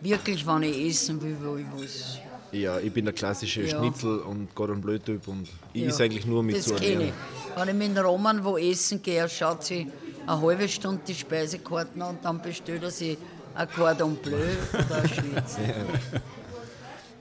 [0.01, 2.17] wirklich, wenn ich essen will, wo ich was.
[2.51, 3.77] ja, ich bin der klassische Ja.
[3.79, 6.89] Schnitzel und Gordon Bleu-Typ und ich Ja, is eigentlich nur mit Das ich.
[6.91, 7.13] ernähren.
[7.55, 9.91] Wenn ich mit Roman wo essen gehe, schaut sie
[10.25, 13.17] eine halbe Stunde die Speisekarten an und dann bestellt er sich
[13.53, 14.37] ein Cordon Bleu
[14.73, 15.85] oder ein Schnitzel.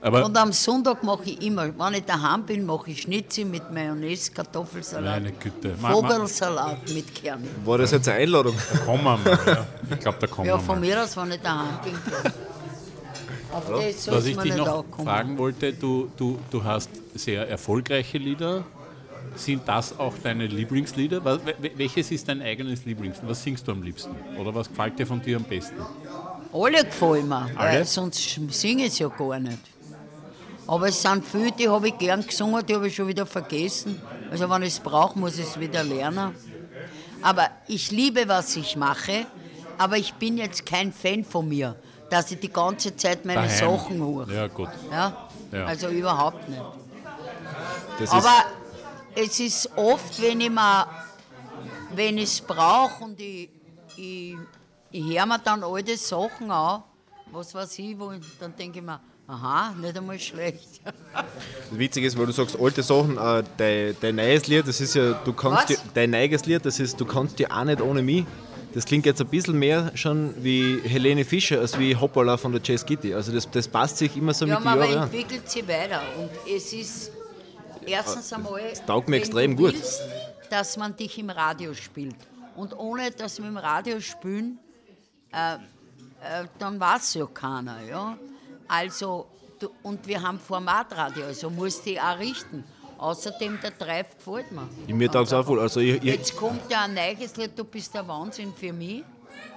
[0.03, 3.71] Aber Und am Sonntag mache ich immer, wenn ich daheim bin, mache ich Schnitzel mit
[3.71, 5.21] Mayonnaise, Kartoffelsalat,
[5.79, 7.47] Vogelsalat mit Kernen.
[7.63, 8.55] War das jetzt eine Einladung?
[8.83, 9.39] kommen wir mal.
[9.45, 9.67] Ja.
[9.91, 10.87] Ich glaube, da kommen Ja, wir von mal.
[10.87, 11.93] mir aus, wenn ich daheim bin.
[13.53, 15.07] Auf das soll Was ich dich noch ankommen.
[15.07, 18.63] fragen wollte, du, du, du hast sehr erfolgreiche Lieder.
[19.35, 21.21] Sind das auch deine Lieblingslieder?
[21.75, 23.17] Welches ist dein eigenes Lieblings?
[23.23, 24.15] Was singst du am liebsten?
[24.39, 25.75] Oder was gefällt dir von dir am besten?
[26.51, 27.77] Alle gefallen mir, Alle?
[27.79, 28.17] weil sonst
[28.49, 29.57] singe ich es ja gar nicht.
[30.71, 34.01] Aber es sind viele, die habe ich gern gesungen, die habe ich schon wieder vergessen.
[34.31, 36.33] Also wenn ich es brauche, muss ich es wieder lernen.
[37.21, 39.25] Aber ich liebe, was ich mache,
[39.77, 41.75] aber ich bin jetzt kein Fan von mir,
[42.09, 43.79] dass ich die ganze Zeit meine Daheim.
[43.79, 44.29] Sachen höre.
[44.31, 44.69] Ja, gut.
[44.89, 45.27] Ja?
[45.51, 45.65] Ja.
[45.65, 46.63] Also überhaupt nicht.
[47.99, 48.45] Das ist, Aber
[49.13, 50.87] es ist oft, wenn ich mir,
[51.95, 53.49] wenn ich es brauche und ich,
[53.97, 54.37] ich,
[54.89, 56.83] ich höre mir dann alte Sachen an,
[57.29, 60.81] was weiß ich, wo ich, dann denke ich mir, aha, nicht einmal schlecht.
[61.71, 65.13] witzig ist, weil du sagst, alte Sachen, äh, dein, dein neues Lied, das ist ja,
[65.13, 68.25] du kannst dir, dein neues Lied, das ist, du kannst dir auch nicht ohne mich.
[68.73, 72.61] Das klingt jetzt ein bisschen mehr schon wie Helene Fischer als wie Hoppala von der
[72.63, 73.13] Jazz Kitty.
[73.13, 75.03] Also das, das passt sich immer so Ja, mit den aber Jahren an.
[75.03, 77.11] entwickelt sich weiter und es ist
[77.85, 79.73] erstens einmal, taugt mir extrem gut.
[79.73, 80.01] willst,
[80.49, 82.15] dass man dich im Radio spielt.
[82.55, 84.57] Und ohne dass wir im Radio spielen,
[85.33, 85.57] äh, äh,
[86.57, 87.81] dann weiß ja keiner.
[87.83, 88.17] Ja?
[88.71, 89.27] Also,
[89.83, 92.63] und wir haben Formatradio, also musst du dich auch richten.
[92.97, 94.69] Außerdem, der Treib gefällt mir.
[94.87, 95.59] Mir taugt es auch voll.
[95.59, 99.03] Also ich, ich, Jetzt kommt ja ein neues Lied, du bist der Wahnsinn für mich.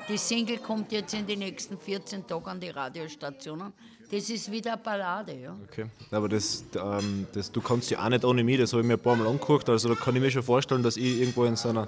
[0.08, 3.72] Die Single kommt jetzt in den nächsten 14 Tagen an die Radiostationen.
[4.10, 5.34] Das ist wieder eine Ballade.
[5.34, 5.56] Ja?
[5.62, 5.86] okay.
[6.10, 8.94] Aber das, ähm, das, du kannst ja auch nicht ohne mich, das habe ich mir
[8.94, 9.68] ein paar Mal angeguckt.
[9.68, 11.86] Also da kann ich mir schon vorstellen, dass ich irgendwo in so einer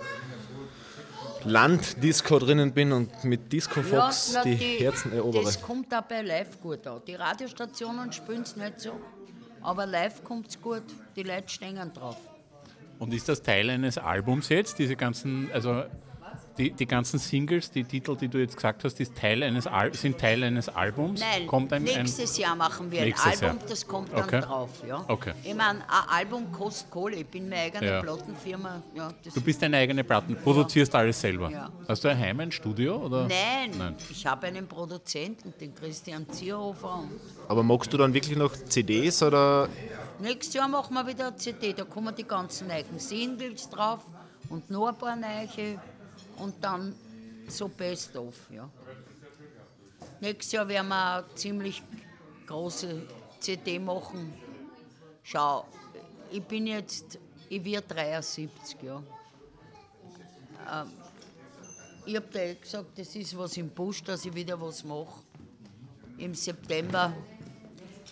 [1.47, 5.45] Landdisco drinnen bin und mit Disco Fox na, die, Herzen erobere.
[5.45, 7.01] Das kommt auch bei Live gut an.
[7.07, 8.93] Die Radiostationen spielen es nicht so,
[9.63, 10.83] aber live kommt es gut.
[11.15, 12.17] Die Leute stehen drauf.
[12.99, 14.79] Und ist das Teil eines Albums jetzt?
[14.79, 15.85] Diese ganzen, also
[16.59, 19.93] die, die ganzen Singles, die Titel, die du jetzt gesagt hast, ist Teil eines Al
[19.95, 21.21] sind Teil eines Albums?
[21.21, 23.57] Nein, Kommt ein, ein, nächstes Jahr machen wir ein Album, Jahr.
[23.69, 24.41] das kommt dann Okay.
[24.41, 24.71] drauf.
[24.87, 25.05] Ja?
[25.09, 25.33] Okay.
[25.45, 27.17] Ich meine, ein Album kostet Kohle.
[27.17, 28.01] Ich bin meine eigene Ja.
[28.03, 28.83] Plattenfirma.
[28.95, 31.51] Ja, Du bist deine eigene Platten, produzierst alles selber.
[31.51, 31.71] Ja.
[31.89, 32.97] Hast du daheim ein Studio?
[33.05, 33.23] Oder?
[33.29, 33.97] Nein, Nein.
[34.11, 37.05] ich habe einen Produzenten, den Christian Zierhofer.
[37.49, 39.69] Aber magst du dann wirklich noch CDs oder
[40.21, 41.73] nächstes Jahr machen wir wieder eine CD.
[41.73, 44.01] Da kommen die ganzen neuen Singles drauf
[44.49, 45.79] und noch ein paar neue.
[46.37, 46.95] Und dann
[47.49, 48.35] so Best of.
[48.51, 48.69] Ja.
[50.21, 51.83] Nächstes Jahr werden wir eine ziemlich
[52.47, 53.03] große
[53.41, 54.33] CD machen.
[55.23, 55.67] Schau,
[56.31, 57.19] ich bin jetzt,
[57.49, 59.03] ich werde 73, ja.
[60.73, 60.93] Ähm,
[62.05, 65.23] ich habe dir gesagt, das ist was im Busch, dass ich wieder was mache.
[66.19, 67.13] Im September,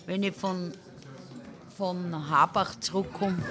[0.05, 0.73] wenn ich von,
[1.77, 3.43] von Habach zurückkomme,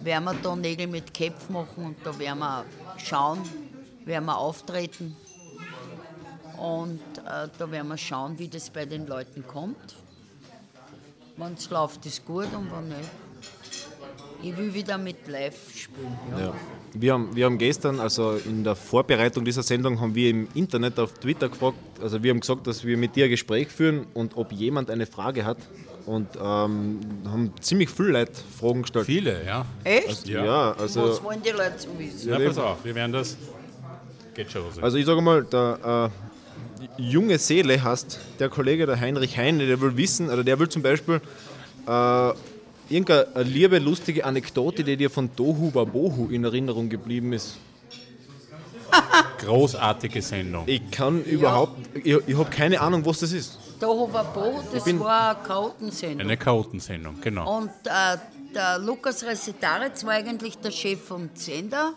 [0.00, 2.64] werden wir da Nägel mit Köpf machen und da werden wir
[2.98, 3.42] schauen,
[4.04, 5.16] werden wir auftreten.
[6.56, 9.96] Und äh, da werden wir schauen, wie das bei den Leuten kommt.
[11.36, 13.10] Wenn es läuft, ist gut und wenn nicht.
[14.42, 16.16] Ich will wieder mit live spielen.
[16.32, 16.38] Ja.
[16.46, 16.54] Ja.
[16.94, 20.98] wir haben, wir haben gestern, also in der Vorbereitung dieser Sendung, haben wir im Internet
[20.98, 24.36] auf Twitter gefragt, also wir haben gesagt, dass wir mit dir ein Gespräch führen und
[24.36, 25.58] ob jemand eine Frage hat.
[26.06, 29.06] Und ähm, haben ziemlich viele Leute Fragen gestellt.
[29.06, 29.66] Viele, ja.
[29.84, 30.26] Echt?
[30.26, 30.72] Ja, Ja.
[30.72, 32.30] also, Was wollen die Leute so wissen?
[32.30, 33.36] Na, pass auf, wir werden das.
[34.38, 36.10] Geht schon also ich sage mal, der
[36.96, 40.68] äh, junge Seele hast der Kollege, der Heinrich Heine, der will wissen, oder der will
[40.68, 41.20] zum Beispiel
[41.88, 42.32] äh,
[42.88, 47.56] irgendeine liebe, lustige Anekdote, die dir von Tohu Wabohu in Erinnerung geblieben ist.
[49.44, 50.62] Großartige Sendung.
[50.66, 53.58] Ich kann überhaupt, ich, ich habe keine Ahnung, was das ist.
[53.80, 56.20] Tohuwa Bohu, das bin- war eine Chaotensendung.
[56.20, 57.58] Eine Chaotensendung, genau.
[57.58, 58.18] Und äh,
[58.54, 61.94] der Lukas Resetaritz war eigentlich der Chef vom Sender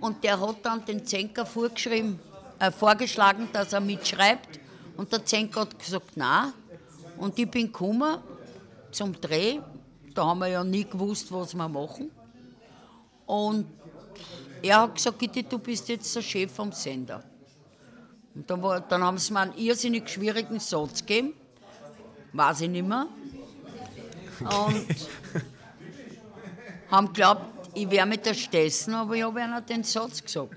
[0.00, 2.18] und der hat dann den Zenker vorgeschrieben,
[2.58, 4.60] äh, vorgeschlagen, dass er mitschreibt.
[4.96, 6.52] Und der Zenker hat gesagt, nein.
[7.16, 8.18] Und ich bin gekommen
[8.90, 9.60] zum Dreh.
[10.14, 12.10] Da haben wir ja nie gewusst, was wir machen.
[13.26, 13.66] Und
[14.62, 17.22] er hat gesagt, Gitti, du bist jetzt der Chef vom Sender.
[18.34, 21.34] Und dann, war, dann haben sie mir einen irrsinnig schwierigen Satz gegeben.
[22.32, 23.06] Weiß ich nicht mehr.
[24.40, 24.50] Und
[26.90, 30.54] haben geglaubt, ich wäre mit der Stessen, aber ich habe ihnen den Satz gesagt.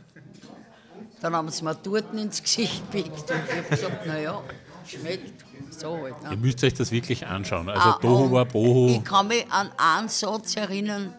[1.21, 4.41] Dann haben sie mir dort ins Gesicht gepickt und ich habe gesagt, naja,
[4.87, 5.45] schmeckt.
[5.69, 6.15] So halt.
[6.23, 6.37] Ihr Ne?
[6.37, 7.69] müsst euch das wirklich anschauen.
[7.69, 8.89] Also Ah, Tohu und Wabohu.
[8.89, 11.13] Ich kann mich an einen Satz erinnern.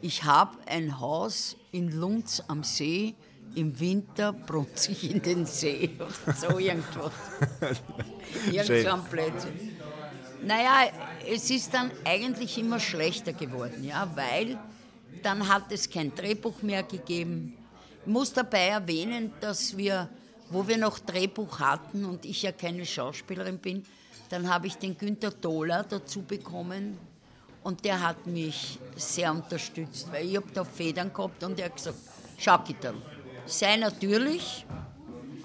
[0.00, 3.14] Ich habe ein Haus in Lunz am See.
[3.54, 5.90] Im Winter brunze ich in den See.
[6.26, 7.12] Oder so irgendwas.
[8.50, 8.84] Irgend Schön.
[8.84, 9.76] so ein Blödsinn.
[10.44, 10.90] Naja,
[11.30, 14.56] es ist dann eigentlich immer schlechter geworden, ja, weil
[15.18, 17.56] dann hat es kein Drehbuch mehr gegeben.
[18.02, 20.08] Ich muss dabei erwähnen, dass wir,
[20.50, 23.84] wo wir noch Drehbuch hatten und ich ja keine Schauspielerin bin,
[24.30, 26.98] dann habe ich den Günter Dohler dazu bekommen
[27.62, 31.76] und der hat mich sehr unterstützt, weil ich habe da Federn gehabt und er hat
[31.76, 31.98] gesagt,
[32.38, 32.94] schau Gitter,
[33.46, 34.64] sei natürlich,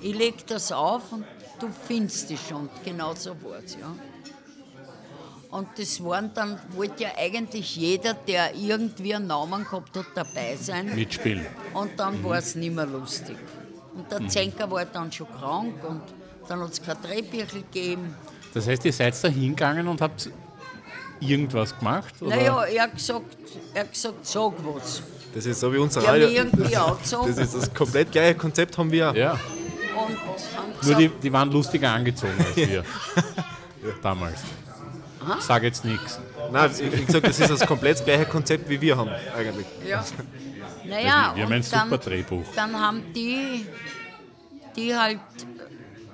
[0.01, 1.25] ich lege das auf und
[1.59, 2.69] du findest es schon.
[2.83, 3.95] Genau so war es, ja.
[5.53, 10.57] Und das waren dann, wollte ja eigentlich jeder, der irgendwie einen Namen gehabt hat, dabei
[10.59, 10.95] sein.
[10.95, 11.45] Mitspielen.
[11.75, 13.35] Und dann war es nicht mehr lustig.
[13.95, 16.01] Und der Zenker war dann schon krank und
[16.47, 18.15] dann hat es kein Drehbüchel gegeben.
[18.55, 20.27] Das heißt, ihr seid da hingegangen und habt
[21.19, 22.15] irgendwas gemacht?
[22.21, 22.35] Oder?
[22.35, 23.35] Naja, er hat gesagt,
[23.75, 25.03] er hat gesagt, sag was.
[25.35, 26.43] Das ist so wie unser Die haben mich Radio.
[26.43, 29.11] irgendwie angezogen Das ist das komplett gleiche Konzept haben wir.
[29.11, 29.15] auch.
[29.15, 29.39] Ja, und
[30.57, 32.83] haben nur die, die waren lustiger angezogen als wir.
[34.01, 34.39] Damals.
[35.37, 36.19] Ich sage jetzt nichts.
[36.51, 39.65] Nein, ich, gesagt, das ist das komplett gleiche Konzept wie wir haben eigentlich.
[39.87, 40.03] Ja.
[40.85, 42.45] Naja, wir haben ein super dann, Drehbuch.
[42.55, 43.65] Dann haben die,
[44.75, 45.19] die halt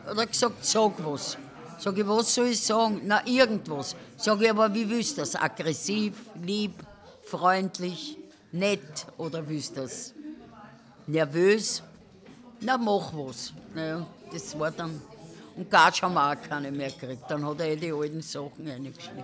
[0.10, 1.38] oder gesagt, sag was.
[1.78, 3.02] Sag ich, was soll ich sagen?
[3.06, 3.96] Na, irgendwas.
[4.18, 5.36] Sag ich, aber wie willst du das?
[5.36, 6.74] Aggressiv, lieb,
[7.24, 8.18] freundlich,
[8.52, 10.14] nett oder willst du das?
[11.08, 11.82] Nervös?
[12.60, 13.54] Na, mach was.
[13.74, 15.02] Naja, das war dann.
[15.60, 17.24] Und Gatsch haben wir auch keine mehr gekriegt.
[17.28, 19.24] Dann hat er eh die alten Sachen reingeschnitten.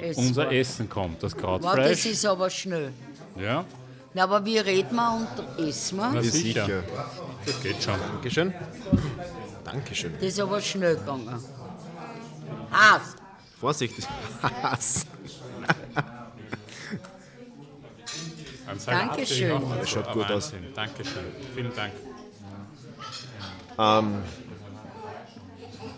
[0.00, 2.06] Es Unser war, Essen kommt, das war, das Krautfleisch.
[2.06, 2.92] ist aber schnell.
[3.38, 3.66] Ja,
[4.14, 5.28] Na, aber wie reden wir und
[5.68, 6.10] essen wir?
[6.14, 6.64] na sicher.
[6.64, 6.82] sicher.
[7.44, 8.00] Das geht schon.
[8.00, 8.54] Dankeschön.
[9.64, 10.14] Dankeschön.
[10.14, 11.44] Das ist aber schnell gegangen.
[12.70, 13.14] Hass.
[18.66, 19.62] Ein Salat Dankeschön.
[19.78, 20.54] Das schaut gut aus.
[20.74, 21.24] Dankeschön.
[21.54, 21.92] Vielen Dank.
[23.78, 24.22] Ähm,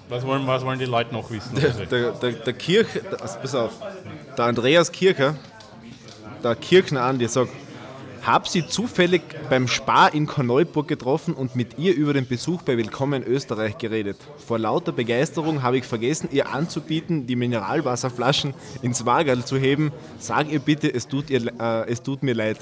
[0.09, 1.55] Was wollen, was wollen die Leute noch wissen?
[1.55, 2.89] der, der, der, der Kirch,
[3.21, 3.73] also pass auf,
[4.37, 5.37] der Andreas Kircher,
[6.43, 7.51] der Kirchner Andi, sagt,
[8.23, 12.77] hab sie zufällig beim Spar in Korneuburg getroffen und mit ihr über den Besuch bei
[12.77, 14.19] Willkommen Österreich geredet.
[14.47, 18.53] Vor lauter Begeisterung habe ich vergessen, ihr anzubieten, die Mineralwasserflaschen
[18.83, 19.91] ins Wagerl zu heben.
[20.19, 22.59] Sag ihr bitte, es tut, ihr, äh, es tut mir leid.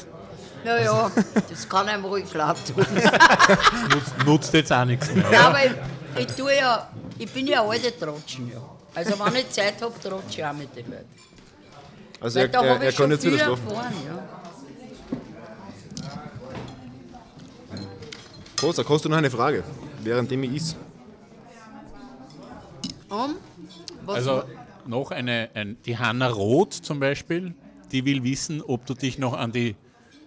[0.65, 1.11] Naja,
[1.51, 2.87] das kann einem ruhig leid tun.
[3.91, 5.25] Nutzt, nutzt jetzt auch nichts mehr.
[5.33, 5.73] Ja, aber ich,
[6.23, 6.89] ich, tue ja,
[7.19, 8.51] ich bin ja alte Trotschen.
[8.51, 8.63] Ja.
[8.95, 11.09] Also wenn ich Zeit habe, trotsche ich auch mit den Leuten.
[12.21, 13.69] Also Weil er, da er, er ich kann jetzt wieder schlafen.
[13.69, 13.95] erfahren.
[14.07, 14.29] Ja.
[18.59, 19.63] Kosa, hast du noch eine Frage,
[20.03, 20.77] währenddem ich is?
[24.05, 24.43] Was Also
[24.87, 27.55] noch eine, ein, die Hanna Roth zum Beispiel,
[27.93, 29.77] die will wissen, ob du dich noch an die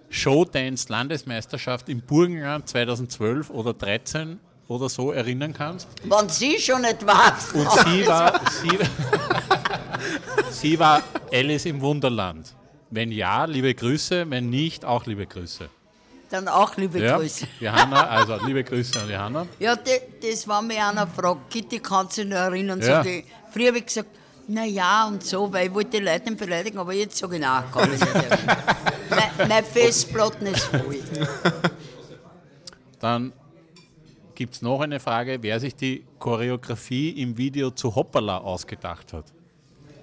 [0.09, 4.39] Showdance-Landesmeisterschaft im Burgenland 2012 oder 13
[4.71, 5.87] oder so erinnern kannst.
[6.03, 7.51] wenn sie schon nicht weiß.
[7.53, 8.79] Und sie war, sie,
[10.51, 11.01] sie war
[11.31, 12.53] Alice im Wunderland.
[12.89, 15.69] Wenn ja, liebe Grüße, wenn nicht, auch liebe Grüße.
[16.29, 17.45] Dann auch liebe Ja, Grüße.
[17.59, 19.47] Johanna, also liebe Grüße an Johanna.
[19.59, 22.79] Ja, de, das war mir einer fragt, Kitty, kannst du dich noch erinnern?
[22.79, 22.85] Ja.
[22.85, 24.09] Sag ich, früher habe ich gesagt,
[24.47, 27.63] Naja, und so, weil ich wollte die Leute nicht beleidigen, aber jetzt sage ich, nein,
[27.73, 28.13] kann ich nicht.
[29.09, 30.99] mein, mein Festplatten ist voll.
[32.99, 33.33] Dann
[34.41, 39.25] gibt es noch eine Frage, wer sich die Choreografie im Video zu Hoppala ausgedacht hat.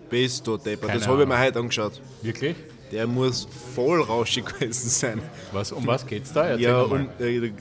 [0.09, 2.01] Bist du Depper, Keine das habe ich mir heute angeschaut.
[2.23, 2.55] Wirklich?
[2.93, 5.21] Der muss voll rauschig gewesen sein.
[5.51, 6.47] Was, um was geht's da?
[6.51, 7.53] Erzähl Ja, und äh,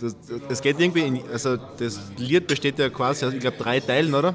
[0.00, 0.16] das,
[0.48, 4.12] das geht irgendwie, in, also das Lied besteht ja quasi aus, ich glaube, drei Teilen,
[4.16, 4.34] oder?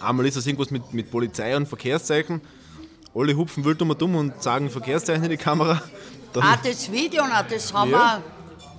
[0.00, 2.42] Einmal ist das irgendwas mit, mit Polizei und Verkehrszeichen.
[3.14, 5.80] Alle hupfen wild um und um und sagen Verkehrszeichen in die Kamera.
[6.34, 8.20] Dann, Ah, das Video, na, das haben Ja.
[8.22, 8.33] wir,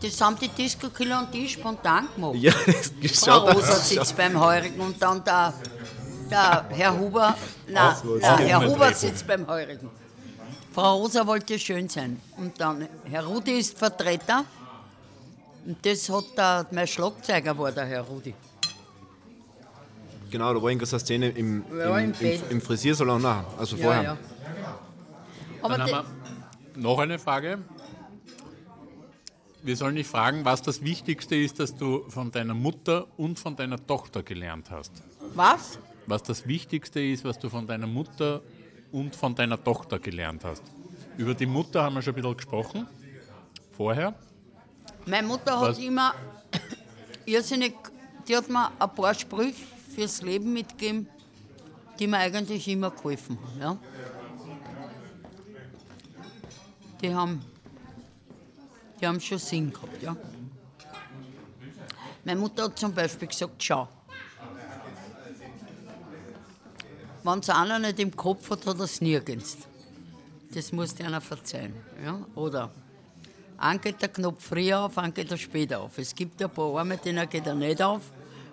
[0.05, 2.35] das haben die Disco-Killer und die spontan gemacht.
[2.35, 2.53] ja,
[3.01, 5.53] das Frau Rosa sitzt beim Heurigen und dann der,
[6.29, 7.35] der Herr Huber,
[7.67, 9.89] nein, Ach so, nein Sie Herr Huber sitzt beim Heurigen.
[10.73, 12.19] Frau Rosa wollte schön sein.
[12.37, 14.43] Und dann, Herr Rudi ist Vertreter.
[15.65, 18.33] Und das hat der, mein Schlagzeuger war der Herr Rudi.
[20.29, 23.77] Genau, da war irgendwas eine Szene im, Ja, im, im im, im Frisiersalon, nein, also
[23.77, 24.17] vorher.
[25.61, 26.05] Aber Dann haben
[26.73, 27.59] wir noch eine Frage.
[29.65, 33.55] Wir sollen dich fragen, was das Wichtigste ist, das du von deiner Mutter und von
[33.55, 34.91] deiner Tochter gelernt hast.
[35.33, 35.79] was?
[36.05, 38.41] Was das Wichtigste ist, was du von deiner Mutter
[38.91, 40.61] und von deiner Tochter gelernt hast.
[41.17, 42.87] Über die Mutter haben wir schon ein bisschen gesprochen.
[43.75, 44.13] Vorher.
[45.07, 45.79] Meine Mutter hat Was?
[45.79, 46.13] immer
[47.25, 47.73] irrsinnig,
[48.27, 51.07] die hat mir ein paar Sprüche fürs Leben mitgegeben,
[51.97, 53.59] die mir eigentlich immer geholfen haben.
[53.59, 53.77] Ja?
[57.01, 57.41] Die haben,
[58.99, 60.01] die haben schon Sinn gehabt.
[60.01, 60.15] Ja?
[62.23, 63.87] Meine Mutter hat zum Beispiel gesagt, schau,
[67.23, 69.57] wenn es einer nicht im Kopf hat, hat er es nirgends.
[70.53, 71.73] Das muss dir einer verzeihen.
[72.03, 72.19] Ja?
[72.35, 72.71] Oder
[73.57, 75.97] einen geht der Knopf früher auf, einen geht er später auf.
[75.97, 78.01] Es gibt ein paar Arme, denen geht er nicht auf,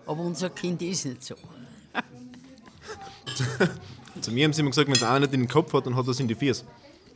[0.07, 1.35] aber unser Kind ist nicht so.
[4.21, 5.97] Zu mir haben sie immer gesagt, wenn es einer nicht in den Kopf hat, dann
[5.97, 6.65] hat er es in die Fiers.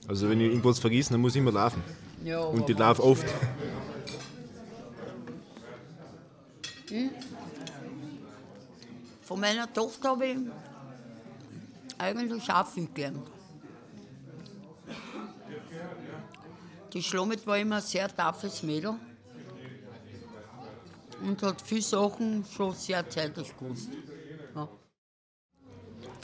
[0.09, 1.83] Also wenn ich irgendwas vergesse, dann muss ich immer laufen.
[2.27, 3.25] Ja, Und die laufen oft.
[9.23, 10.39] Von meiner Tochter habe ich
[11.97, 12.43] eigentlich
[12.75, 13.31] viel gelernt.
[16.93, 18.95] Die Schlomit war immer ein sehr taffes Mädel
[21.23, 23.91] und hat viele Sachen schon sehr zeitlich gewusst.
[24.53, 24.69] Ja.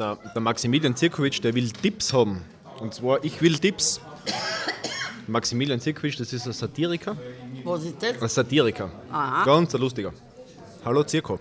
[0.00, 2.44] Der, der Maximilian Zirkowitsch, der will Tipps haben.
[2.80, 4.00] Und zwar, ich will Tipps.
[5.26, 7.16] Maximilian Zirkowitsch, das ist ein Satiriker.
[7.64, 8.20] Was ist das?
[8.20, 8.90] Ein Satiriker.
[9.10, 9.44] Aha.
[9.44, 10.12] Ganz ein lustiger.
[10.84, 11.38] Hallo Zirko.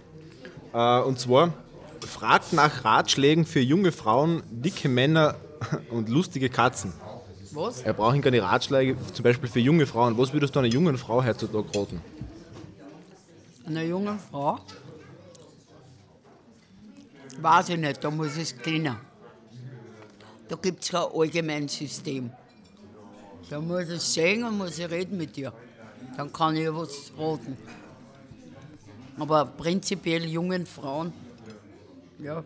[0.73, 1.53] Äh, und zwar
[2.05, 5.35] fragt nach Ratschlägen für junge Frauen, dicke Männer
[5.89, 6.93] und lustige Katzen.
[7.51, 7.81] Was?
[7.81, 10.17] Er braucht keine Ratschläge, zum Beispiel für junge Frauen.
[10.17, 12.01] Was würdest du einer jungen Frau heutzutage raten?
[13.65, 14.59] Einer jungen Frau?
[17.39, 18.95] Weiß ich nicht, da muss es kennen.
[20.47, 22.31] Da gibt es kein allgemeines System.
[23.51, 25.51] Da muss ich sehen und muss ich reden mit dir.
[26.15, 27.57] Dann kann ich was raten.
[29.19, 31.11] Aber prinzipiell jungen Frauen,
[32.17, 32.45] ja,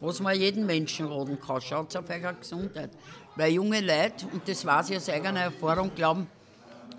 [0.00, 2.90] was man jeden Menschen raten kann, schaut auf eure Gesundheit.
[3.36, 6.26] Weil junge Leute, und das weiß ich aus eigener Erfahrung, glauben,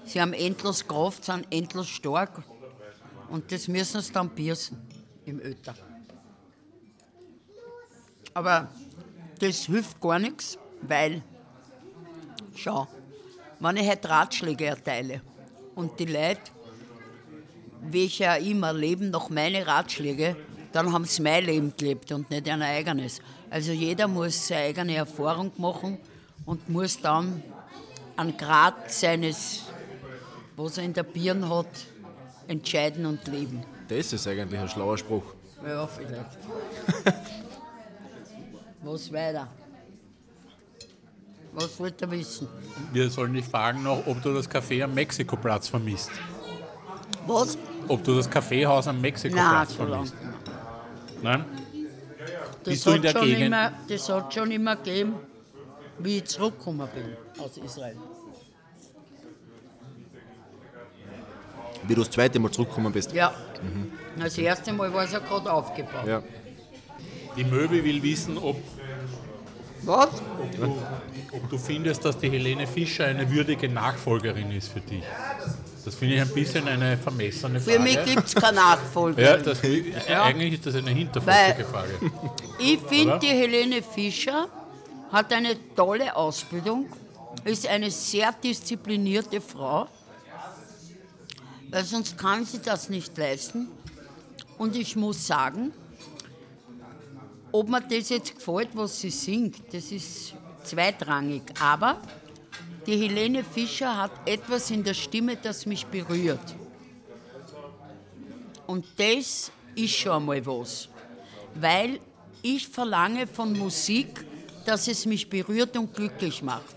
[0.05, 2.41] sie haben endlos Kraft, sind endlos stark.
[3.29, 4.77] Und das müssen sie dann piercen
[5.25, 5.75] im Öter.
[8.33, 8.69] Aber
[9.37, 11.21] das hilft gar nichts, weil,
[12.61, 12.87] schau,
[13.59, 15.21] wenn ich heute Ratschläge erteile
[15.75, 16.41] und die Leute,
[17.81, 20.35] welche auch immer, leben nach meine Ratschläge,
[20.71, 23.21] dann haben sie mein Leben gelebt und nicht ein eigenes.
[23.49, 25.97] Also jeder muss seine eigene Erfahrung machen
[26.45, 27.41] und muss dann
[28.15, 29.63] an Grad seines,
[30.55, 31.67] was er in der Birne hat,
[32.47, 33.63] entscheiden und leben.
[33.87, 35.23] Das ist eigentlich ein schlauer Spruch.
[35.65, 36.37] Ja, vielleicht.
[38.81, 39.47] Was weiter?
[41.53, 42.47] Was wollt ihr wissen?
[42.93, 46.11] Wir sollen dich fragen noch, ob du das Café am Mexikoplatz vermisst.
[47.25, 47.57] Was?
[47.87, 50.05] Ob du das Kaffeehaus am Nein, Mexikoplatz so lang.
[50.05, 50.15] vermisst.
[51.21, 51.45] Nein?
[52.63, 53.41] Das Bist du in der schon Gegend?
[53.45, 55.15] immer, das hat schon immer gegeben,
[55.99, 57.95] wie ich zurückgekommen bin aus Israel.
[61.87, 63.11] Wie du das zweite Mal zurückgekommen bist.
[63.13, 63.33] Ja.
[64.17, 66.05] Das erste Mal war es ja gerade aufgebaut.
[66.05, 66.21] Ja.
[67.37, 68.57] Die Möwe will wissen, ob,
[69.83, 70.09] Was?
[71.31, 75.03] ob du findest, dass die Helene Fischer eine würdige Nachfolgerin ist für dich.
[75.85, 77.77] Das finde ich ein bisschen eine vermessene Frage.
[77.77, 79.21] Für mich gibt es keine Nachfolge.
[79.21, 81.99] ja, das, eigentlich ist das eine hinterfotzige Frage.
[82.59, 84.49] Ich finde, die Helene Fischer
[85.11, 86.87] hat eine tolle Ausbildung,
[87.45, 89.87] ist eine sehr disziplinierte Frau,
[91.69, 93.67] weil sonst kann sie das nicht leisten.
[94.57, 95.71] Und ich muss sagen,
[97.51, 100.33] ob mir das jetzt gefällt, was sie singt, das ist
[100.63, 101.43] zweitrangig.
[101.59, 102.01] Aber
[102.85, 106.55] die Helene Fischer hat etwas in der Stimme, das mich berührt.
[108.67, 110.89] Und das ist schon einmal was.
[111.55, 111.99] Weil
[112.41, 114.25] ich verlange von Musik,
[114.65, 116.75] dass es mich berührt und glücklich macht.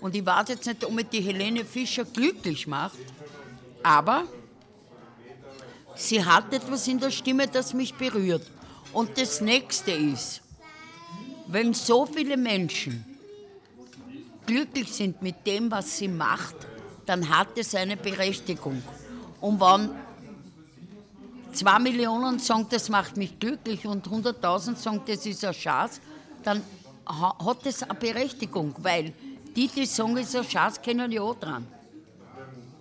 [0.00, 2.98] Und ich weiß jetzt nicht, ob mich die Helene Fischer glücklich macht,
[3.82, 4.24] aber
[5.94, 8.46] sie hat etwas in der Stimme, das mich berührt.
[8.96, 10.40] Und das nächste ist,
[11.48, 13.04] wenn so viele Menschen
[14.46, 16.56] glücklich sind mit dem, was sie macht,
[17.04, 18.82] dann hat es eine Berechtigung.
[19.42, 19.90] Und wenn
[21.52, 26.00] zwei Millionen sagen, das macht mich glücklich und 100.000 sagen, das ist ein Schatz,
[26.42, 26.62] dann
[27.04, 29.12] hat das eine Berechtigung, weil
[29.54, 31.66] die, die sagen, es ist ein Schatz, kennen ja auch dran.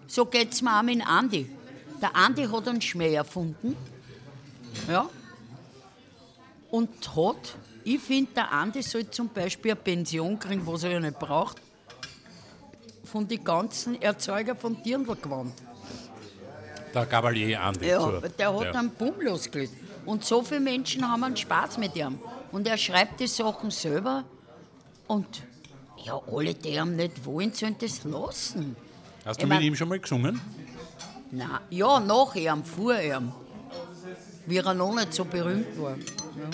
[0.07, 1.49] So geht es mir auch mit Andi.
[2.01, 3.75] Der Andi hat einen Schmäh erfunden.
[4.87, 5.09] Ja.
[6.71, 10.99] Und hat, ich finde, der Andi soll zum Beispiel eine Pension kriegen, was er ja
[10.99, 11.57] nicht braucht,
[13.03, 15.53] von den ganzen Erzeuger von Dirndlgewand.
[16.93, 17.87] Der Gabalier Andi.
[17.87, 18.71] Ja, zur- der hat ja.
[18.79, 19.73] einen Bumm losgelöst.
[20.05, 22.19] Und so viele Menschen haben einen Spaß mit ihm.
[22.51, 24.23] Und er schreibt die Sachen selber.
[25.07, 25.43] Und
[26.03, 28.75] ja, alle, die ihm nicht wollen, sollen das lassen.
[29.25, 30.39] Hast Ich du mit mein- ihm schon mal gesungen?
[31.31, 33.31] Nein, ja, nach ihm, vor ihm.
[34.45, 35.95] Wie er noch nicht so berühmt war.
[36.37, 36.49] Ja.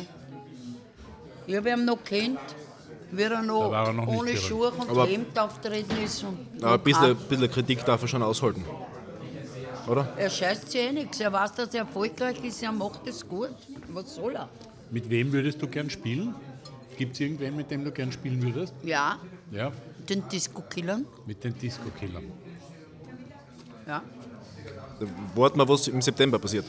[1.47, 2.39] Ich habe ihn noch kennt,
[3.11, 4.37] wie er noch, er noch ohne.
[4.37, 6.23] Schuhe und Aber- Hemd auftreten ist.
[6.23, 8.63] Und Aber ein bisschen, bisschen Kritik darf er schon aushalten.
[9.87, 10.07] Oder?
[10.15, 11.19] Er scheißt sich eh nichts.
[11.19, 13.49] Er weiß, dass er erfolgreich ist, er macht es gut.
[13.91, 14.47] Was soll er?
[14.91, 16.35] Mit wem würdest du gern spielen?
[16.97, 18.73] Gibt es irgendwen, mit dem du gern spielen würdest?
[18.83, 19.17] Ja,
[19.51, 19.71] Ja,
[20.07, 21.05] den Disco-Killern.
[21.25, 22.25] mit den Disco-Killern.
[23.87, 24.03] Ja.
[25.35, 26.65] Warten wir, was im September passiert.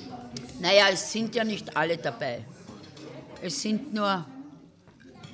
[0.61, 2.45] Naja, es sind ja nicht alle dabei.
[3.45, 4.25] Es sind nur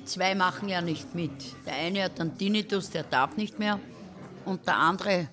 [0.03, 1.31] zwei machen ja nicht mit.
[1.63, 3.79] Der eine hat einen Tinnitus, der darf nicht mehr.
[4.45, 5.27] Und der andere,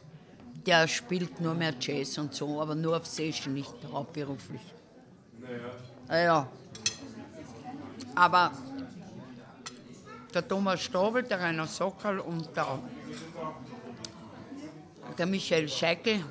[0.67, 4.61] der spielt nur mehr Jazz und so, aber nur auf Session, nicht hauptberuflich.
[6.07, 6.47] Naja.
[8.15, 8.53] Aber
[10.35, 12.79] der Thomas Strobel, der Rainer Sockerl und der,
[15.17, 16.23] der Michael Scheikel,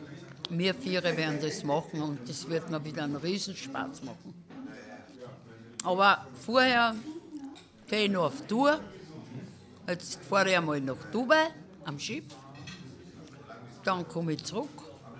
[0.52, 4.45] wir Viere werden das machen und das wird mir wieder einen Riesenspaß machen.
[5.86, 6.96] Aber vorher
[7.88, 8.80] gehe ich noch auf Tour.
[9.88, 11.50] Jetzt fahre ich einmal nach Dubai
[11.86, 12.24] am Schiff.
[13.84, 14.70] Dann komme ich zurück,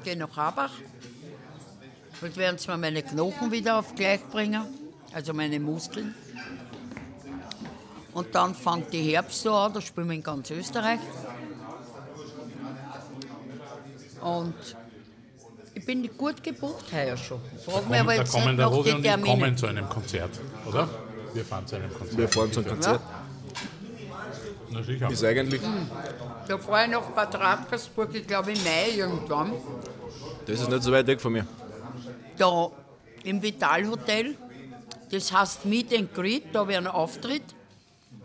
[0.04, 0.72] gehe nach Habach.
[2.20, 4.64] Jetzt werden sie mir meine Knochen wieder auf gleich bringen,
[5.14, 6.16] also meine Muskeln.
[8.14, 11.00] Und dann fängt die Herbst so an, da spielen wir in ganz Österreich.
[14.22, 14.56] Und
[15.76, 17.42] ich bin gut gebucht heuer schon.
[17.66, 20.32] Frag mich aber da jetzt kommen nicht der Rosi und ich kommen zu einem Konzert,
[20.66, 20.88] oder?
[21.34, 22.18] Wir fahren zu einem Konzert.
[22.18, 23.02] Wir fahren zum Konzert.
[24.72, 25.12] Na sicher.
[25.12, 25.62] Ist eigentlich,
[26.48, 29.52] Da fahre ich nach Bad Radkersburg, ich glaube im Mai irgendwann.
[30.46, 31.46] das ist nicht so weit weg von mir.
[32.38, 32.70] Da
[33.24, 34.36] im Vital Hotel,
[35.12, 37.44] das heißt Meet and Greet, da habe ich einen Auftritt.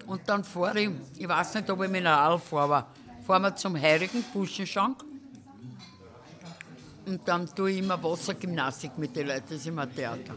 [0.07, 2.86] Und dann fahre ich, ich weiß nicht, ob ich mit einer Aal fahre, aber
[3.26, 5.05] fahren wir zum Heiligen Buschenschank.
[7.07, 10.34] Und dann tue ich immer Wassergymnastik mit den Leuten, das ist immer Theater.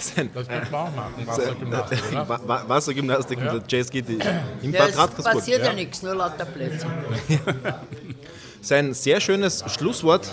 [0.00, 2.28] Sein, Das kannst du auch machen, Wassergymnastik, oder?
[2.28, 4.18] Wa- Wa- Wassergymnastik mit der Jazz Kitty
[4.62, 5.34] im Ja, Bad es Radkersburg.
[5.34, 6.86] passiert ja, nichts, nur lauter Plätze.
[8.60, 10.28] Sein sehr schönes Schlusswort.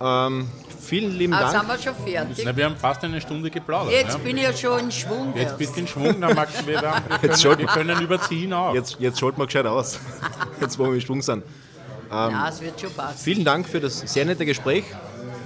[0.00, 0.48] Ähm,
[0.80, 1.70] vielen lieben Also Dank.
[1.70, 2.44] sind wir schon fertig.
[2.44, 3.92] Na, wir haben fast eine Stunde geplaudert.
[3.92, 4.18] Jetzt ja.
[4.18, 5.32] bin ich ja schon in Schwung.
[5.34, 5.58] Jetzt erst.
[5.58, 8.74] bist du in Schwung, dann Max, wir, wir, Jetzt können, schaut- wir können überziehen auch.
[8.74, 9.98] Jetzt, jetzt schalten wir gescheit aus.
[10.60, 11.44] Jetzt, wo wir im Schwung sind.
[12.10, 13.18] Ja, es wird schon passen.
[13.18, 14.84] Vielen Dank für das sehr nette Gespräch.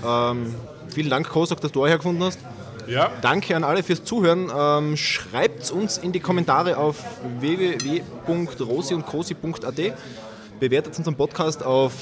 [0.07, 0.55] Ähm,
[0.89, 2.39] vielen Dank, Kosak, dass du auch hergefunden hast.
[2.87, 4.51] Ja, Danke an alle fürs Zuhören.
[4.57, 6.97] Ähm, Schreibt uns in die Kommentare auf
[7.41, 9.93] www.rosi-und-cosi.at.
[10.59, 11.93] Bewertet unseren Podcast auf,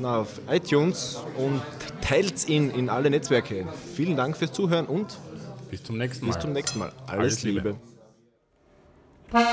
[0.00, 1.60] na, auf iTunes und
[2.00, 3.66] teilt ihn in alle Netzwerke.
[3.94, 5.18] Vielen Dank fürs Zuhören und
[5.70, 6.32] bis zum nächsten Mal.
[6.32, 6.92] bis zum nächsten Mal.
[7.06, 7.76] Alles, Alles Liebe.
[9.32, 9.46] Liebe.